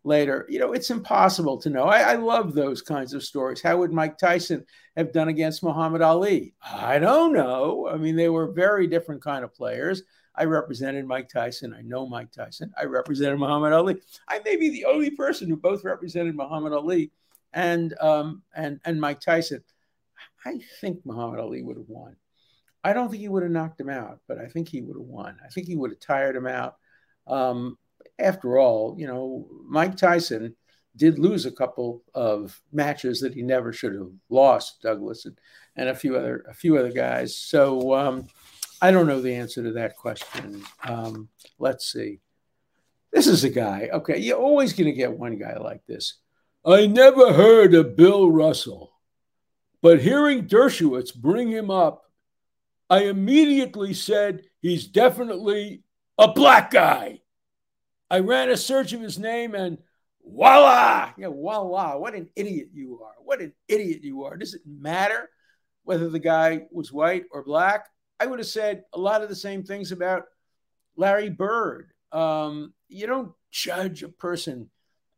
later. 0.05 0.47
You 0.49 0.59
know, 0.59 0.73
it's 0.73 0.91
impossible 0.91 1.59
to 1.59 1.71
know. 1.71 1.85
I, 1.85 2.01
I, 2.01 2.15
love 2.15 2.55
those 2.55 2.83
kinds 2.83 3.15
of 3.15 3.25
stories. 3.25 3.61
How 3.61 3.77
would 3.79 3.93
Mike 3.93 4.17
Tyson 4.17 4.65
have 4.97 5.13
done 5.13 5.29
against 5.29 5.63
Muhammad 5.63 6.03
Ali? 6.03 6.55
I 6.63 6.99
don't 6.99 7.33
know. 7.33 7.89
I 7.93 7.97
mean, 7.97 8.17
they 8.17 8.29
were 8.29 8.53
very 8.53 8.87
different 8.87 9.23
kind 9.23 9.45
of 9.45 9.55
players. 9.55 10.03
I 10.35 10.45
represented 10.45 11.05
Mike 11.07 11.29
Tyson. 11.29 11.75
I 11.77 11.83
know 11.83 12.09
Mike 12.09 12.31
Tyson. 12.31 12.73
I 12.79 12.85
represented 12.85 13.41
Muhammad 13.41 13.73
Ali. 13.73 13.97
I 14.29 14.41
may 14.45 14.57
be 14.57 14.71
the 14.71 14.85
only 14.85 15.11
person 15.11 15.49
who 15.49 15.57
both 15.57 15.85
represented 15.85 16.37
Muhammad 16.37 16.73
Ali 16.73 17.11
and 17.53 17.95
um, 18.01 18.43
and 18.55 18.81
and 18.85 19.01
Mike 19.01 19.21
Tyson. 19.21 19.65
I 20.45 20.61
think 20.81 21.05
Muhammad 21.05 21.41
Ali 21.41 21.63
would 21.63 21.77
have 21.77 21.89
won. 21.89 22.17
I 22.85 22.93
don't 22.93 23.11
think 23.11 23.21
he 23.21 23.29
would 23.29 23.43
have 23.43 23.53
knocked 23.53 23.81
him 23.81 23.91
out, 23.91 24.21
but 24.29 24.39
I 24.39 24.47
think 24.47 24.69
he 24.69 24.81
would 24.81 24.97
have 24.97 25.07
won. 25.07 25.37
I 25.45 25.49
think 25.49 25.67
he 25.67 25.77
would 25.77 25.91
have 25.91 26.01
tired 26.01 26.37
him 26.37 26.47
out. 26.47 26.77
Um, 27.27 27.77
after 28.19 28.59
all, 28.59 28.97
you 28.99 29.07
know, 29.07 29.47
Mike 29.67 29.97
Tyson 29.97 30.55
did 30.97 31.19
lose 31.19 31.47
a 31.47 31.53
couple 31.53 32.03
of 32.15 32.61
matches 32.73 33.21
that 33.21 33.35
he 33.35 33.43
never 33.43 33.73
should 33.73 33.95
have 33.95 34.11
lost, 34.29 34.83
Douglas 34.83 35.25
and, 35.25 35.39
and 35.77 35.89
a 35.89 35.95
few 35.95 36.17
other 36.17 36.45
a 36.49 36.55
few 36.55 36.77
other 36.77 36.93
guys. 36.93 37.37
So 37.37 37.95
um, 37.95 38.27
I 38.83 38.91
don't 38.91 39.07
know 39.07 39.21
the 39.21 39.35
answer 39.35 39.63
to 39.63 39.73
that 39.73 39.97
question. 39.97 40.63
Um, 40.85 41.29
let's 41.59 41.91
see. 41.91 42.21
This 43.13 43.27
is 43.27 43.45
a 43.45 43.51
guy. 43.51 43.89
Okay, 43.93 44.19
you're 44.19 44.39
always 44.39 44.73
going 44.73 44.91
to 44.91 44.93
get 44.93 45.17
one 45.17 45.39
guy 45.39 45.57
like 45.57 45.87
this. 45.87 46.15
I 46.67 46.87
never 46.87 47.33
heard 47.33 47.73
of 47.75 47.97
Bill 47.97 48.31
Russell, 48.31 48.93
but 49.81 50.01
hearing 50.01 50.47
Dershowitz 50.47 51.15
bring 51.15 51.49
him 51.49 51.71
up, 51.71 52.05
I 52.91 53.05
immediately 53.05 53.95
said 53.95 54.43
he's 54.61 54.87
definitely 54.87 55.83
a 56.19 56.29
black 56.29 56.71
guy. 56.71 57.21
I 58.11 58.21
ran 58.21 58.51
a 58.51 58.57
search 58.57 58.93
of 58.93 59.01
his 59.01 59.19
name 59.19 59.55
and 59.55 59.79
voila, 60.25 61.13
know, 61.19 61.33
voila, 61.33 61.97
what 61.97 62.15
an 62.15 62.29
idiot 62.37 62.69
you 62.73 63.01
are. 63.03 63.15
What 63.23 63.41
an 63.41 63.53
idiot 63.69 64.03
you 64.03 64.25
are. 64.25 64.37
Does 64.37 64.55
it 64.55 64.63
matter 64.67 65.29
whether 65.85 66.09
the 66.09 66.19
guy 66.19 66.63
was 66.71 66.93
white 66.93 67.25
or 67.31 67.45
black? 67.45 67.87
I 68.21 68.27
would 68.27 68.39
have 68.39 68.49
said 68.49 68.85
a 68.93 68.99
lot 68.99 69.23
of 69.23 69.29
the 69.29 69.37
same 69.37 69.63
things 69.63 69.93
about 69.93 70.25
Larry 70.97 71.31
Bird. 71.31 71.91
Um, 72.13 72.73
you 72.89 73.07
don't 73.07 73.33
judge 73.51 74.03
a 74.03 74.09
person 74.09 74.71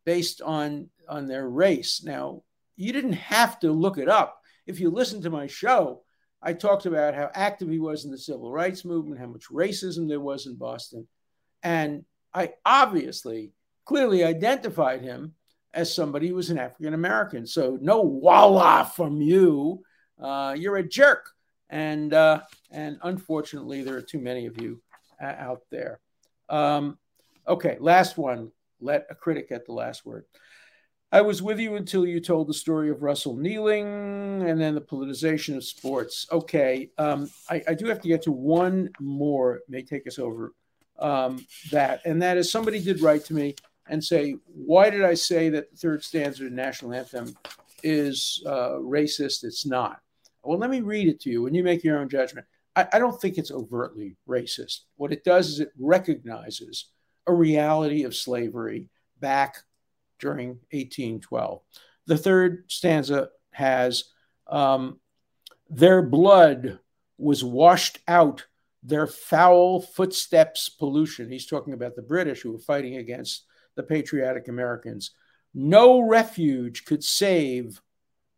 based 0.04 0.42
on 0.42 0.90
on 1.08 1.26
their 1.26 1.48
race. 1.48 2.02
Now, 2.04 2.42
you 2.76 2.92
didn't 2.92 3.14
have 3.14 3.58
to 3.60 3.72
look 3.72 3.98
it 3.98 4.08
up. 4.08 4.40
If 4.66 4.78
you 4.78 4.90
listen 4.90 5.22
to 5.22 5.30
my 5.30 5.46
show, 5.46 6.02
I 6.42 6.52
talked 6.52 6.86
about 6.86 7.14
how 7.14 7.30
active 7.34 7.68
he 7.68 7.78
was 7.78 8.04
in 8.04 8.10
the 8.10 8.18
civil 8.18 8.50
rights 8.50 8.84
movement, 8.84 9.20
how 9.20 9.26
much 9.26 9.48
racism 9.50 10.08
there 10.08 10.20
was 10.20 10.46
in 10.46 10.56
Boston. 10.56 11.06
And 11.62 12.04
I 12.32 12.54
obviously 12.64 13.52
clearly 13.84 14.24
identified 14.24 15.02
him 15.02 15.34
as 15.72 15.94
somebody 15.94 16.28
who 16.28 16.34
was 16.34 16.50
an 16.50 16.58
African 16.58 16.94
American. 16.94 17.46
So 17.46 17.78
no 17.80 18.02
voila 18.02 18.84
from 18.84 19.20
you. 19.20 19.82
Uh, 20.20 20.54
you're 20.58 20.76
a 20.76 20.88
jerk. 20.88 21.30
And 21.68 22.12
uh, 22.12 22.40
and 22.70 22.98
unfortunately, 23.02 23.82
there 23.82 23.96
are 23.96 24.02
too 24.02 24.18
many 24.18 24.46
of 24.46 24.60
you 24.60 24.82
uh, 25.22 25.26
out 25.38 25.62
there. 25.70 26.00
Um, 26.48 26.98
okay, 27.46 27.76
last 27.80 28.18
one. 28.18 28.50
Let 28.80 29.06
a 29.10 29.14
critic 29.14 29.50
get 29.50 29.66
the 29.66 29.72
last 29.72 30.04
word. 30.04 30.24
I 31.12 31.22
was 31.22 31.42
with 31.42 31.58
you 31.58 31.74
until 31.74 32.06
you 32.06 32.20
told 32.20 32.48
the 32.48 32.54
story 32.54 32.88
of 32.90 33.02
Russell 33.02 33.36
kneeling 33.36 33.86
and 34.48 34.60
then 34.60 34.74
the 34.74 34.80
politicization 34.80 35.56
of 35.56 35.64
sports. 35.64 36.26
Okay, 36.30 36.90
um, 36.98 37.28
I, 37.48 37.62
I, 37.68 37.74
do 37.74 37.86
have 37.86 38.00
to 38.02 38.08
get 38.08 38.22
to 38.22 38.32
one 38.32 38.90
more, 39.00 39.60
may 39.68 39.82
take 39.82 40.06
us 40.06 40.20
over 40.20 40.54
um, 41.00 41.46
that, 41.70 42.00
and 42.04 42.22
that 42.22 42.36
is 42.36 42.50
somebody 42.50 42.80
did 42.80 43.00
write 43.00 43.24
to 43.26 43.34
me 43.34 43.54
and 43.88 44.02
say, 44.02 44.36
Why 44.46 44.90
did 44.90 45.04
I 45.04 45.14
say 45.14 45.48
that 45.50 45.70
the 45.70 45.76
third 45.76 46.04
stanza 46.04 46.44
of 46.44 46.50
the 46.50 46.56
national 46.56 46.94
anthem 46.94 47.36
is 47.82 48.42
uh, 48.46 48.78
racist? 48.80 49.44
It's 49.44 49.66
not. 49.66 50.00
Well, 50.42 50.58
let 50.58 50.70
me 50.70 50.80
read 50.80 51.08
it 51.08 51.20
to 51.22 51.30
you 51.30 51.46
and 51.46 51.54
you 51.54 51.62
make 51.62 51.84
your 51.84 51.98
own 51.98 52.08
judgment. 52.08 52.46
I, 52.76 52.86
I 52.92 52.98
don't 52.98 53.20
think 53.20 53.36
it's 53.36 53.50
overtly 53.50 54.16
racist. 54.28 54.80
What 54.96 55.12
it 55.12 55.24
does 55.24 55.48
is 55.48 55.60
it 55.60 55.72
recognizes 55.78 56.86
a 57.26 57.32
reality 57.32 58.04
of 58.04 58.14
slavery 58.14 58.88
back 59.18 59.58
during 60.18 60.48
1812. 60.70 61.60
The 62.06 62.16
third 62.16 62.64
stanza 62.68 63.28
has 63.52 64.04
um, 64.46 64.98
their 65.68 66.02
blood 66.02 66.78
was 67.18 67.44
washed 67.44 67.98
out, 68.08 68.46
their 68.82 69.06
foul 69.06 69.80
footsteps 69.80 70.68
pollution. 70.68 71.30
He's 71.30 71.46
talking 71.46 71.74
about 71.74 71.96
the 71.96 72.02
British 72.02 72.40
who 72.40 72.52
were 72.52 72.58
fighting 72.58 72.96
against 72.96 73.44
the 73.76 73.82
patriotic 73.82 74.48
Americans. 74.48 75.12
No 75.54 76.00
refuge 76.00 76.84
could 76.84 77.04
save 77.04 77.80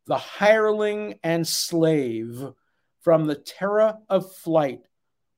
the 0.07 0.19
hireling 0.19 1.19
and 1.23 1.47
slave 1.47 2.45
from 3.03 3.27
the 3.27 3.37
terror 3.37 3.99
of 4.09 4.35
flight 4.37 4.81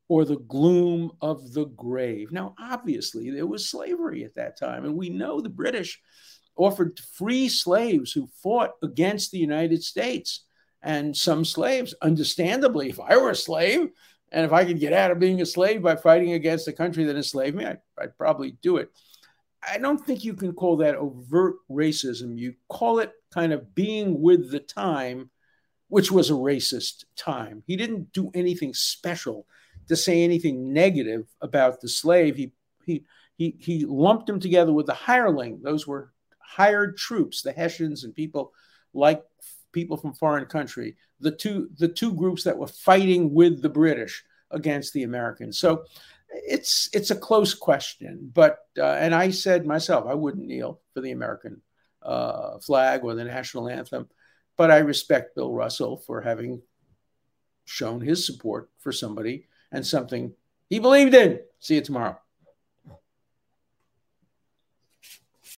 or 0.08 0.24
the 0.24 0.38
gloom 0.38 1.12
of 1.20 1.52
the 1.52 1.66
grave. 1.66 2.30
Now, 2.30 2.54
obviously, 2.58 3.30
there 3.30 3.46
was 3.46 3.68
slavery 3.68 4.24
at 4.24 4.34
that 4.34 4.58
time, 4.58 4.84
and 4.84 4.96
we 4.96 5.08
know 5.08 5.40
the 5.40 5.48
British 5.48 6.00
offered 6.56 6.98
free 7.14 7.48
slaves 7.48 8.12
who 8.12 8.28
fought 8.42 8.72
against 8.82 9.30
the 9.30 9.38
United 9.38 9.82
States. 9.82 10.44
And 10.82 11.16
some 11.16 11.44
slaves, 11.44 11.94
understandably, 12.02 12.90
if 12.90 13.00
I 13.00 13.16
were 13.16 13.30
a 13.30 13.36
slave 13.36 13.88
and 14.34 14.44
if 14.44 14.52
I 14.52 14.64
could 14.64 14.80
get 14.80 14.92
out 14.92 15.12
of 15.12 15.20
being 15.20 15.40
a 15.40 15.46
slave 15.46 15.80
by 15.80 15.94
fighting 15.94 16.32
against 16.32 16.66
a 16.66 16.72
country 16.72 17.04
that 17.04 17.14
enslaved 17.14 17.56
me, 17.56 17.66
I'd, 17.66 17.78
I'd 17.96 18.18
probably 18.18 18.56
do 18.62 18.78
it. 18.78 18.90
I 19.66 19.78
don't 19.78 20.04
think 20.04 20.24
you 20.24 20.34
can 20.34 20.52
call 20.52 20.78
that 20.78 20.96
overt 20.96 21.54
racism. 21.70 22.36
You 22.36 22.54
call 22.68 22.98
it 22.98 23.12
kind 23.32 23.52
of 23.52 23.76
being 23.76 24.20
with 24.20 24.50
the 24.50 24.58
time, 24.58 25.30
which 25.86 26.10
was 26.10 26.30
a 26.30 26.34
racist 26.34 27.04
time. 27.16 27.62
He 27.68 27.76
didn't 27.76 28.12
do 28.12 28.32
anything 28.34 28.74
special 28.74 29.46
to 29.86 29.94
say 29.94 30.24
anything 30.24 30.72
negative 30.72 31.28
about 31.40 31.80
the 31.80 31.88
slave. 31.88 32.34
He 32.34 32.52
he 32.84 33.04
he 33.36 33.56
he 33.60 33.84
lumped 33.84 34.26
them 34.26 34.40
together 34.40 34.72
with 34.72 34.86
the 34.86 34.94
hireling. 34.94 35.60
Those 35.62 35.86
were 35.86 36.12
hired 36.40 36.96
troops, 36.96 37.42
the 37.42 37.52
Hessians 37.52 38.02
and 38.02 38.12
people 38.12 38.52
like 38.92 39.22
people 39.74 39.98
from 39.98 40.14
foreign 40.14 40.46
country, 40.46 40.96
the 41.20 41.30
two 41.30 41.68
the 41.76 41.88
two 41.88 42.14
groups 42.14 42.44
that 42.44 42.56
were 42.56 42.66
fighting 42.66 43.34
with 43.34 43.60
the 43.60 43.68
British 43.68 44.24
against 44.50 44.94
the 44.94 45.02
Americans. 45.02 45.58
So 45.58 45.84
it's 46.30 46.88
it's 46.92 47.10
a 47.10 47.16
close 47.16 47.52
question, 47.52 48.30
but 48.32 48.60
uh, 48.78 48.84
and 48.84 49.14
I 49.14 49.30
said 49.30 49.66
myself 49.66 50.06
I 50.08 50.14
wouldn't 50.14 50.46
kneel 50.46 50.80
for 50.94 51.02
the 51.02 51.12
American 51.12 51.60
uh, 52.02 52.58
flag 52.58 53.04
or 53.04 53.14
the 53.14 53.24
national 53.24 53.68
anthem, 53.68 54.08
but 54.56 54.70
I 54.70 54.78
respect 54.78 55.34
Bill 55.34 55.52
Russell 55.52 55.98
for 55.98 56.22
having 56.22 56.62
shown 57.66 58.00
his 58.00 58.26
support 58.26 58.70
for 58.78 58.92
somebody 58.92 59.46
and 59.72 59.86
something 59.86 60.32
he 60.70 60.78
believed 60.78 61.14
in. 61.14 61.40
See 61.58 61.74
you 61.74 61.80
tomorrow. 61.82 62.18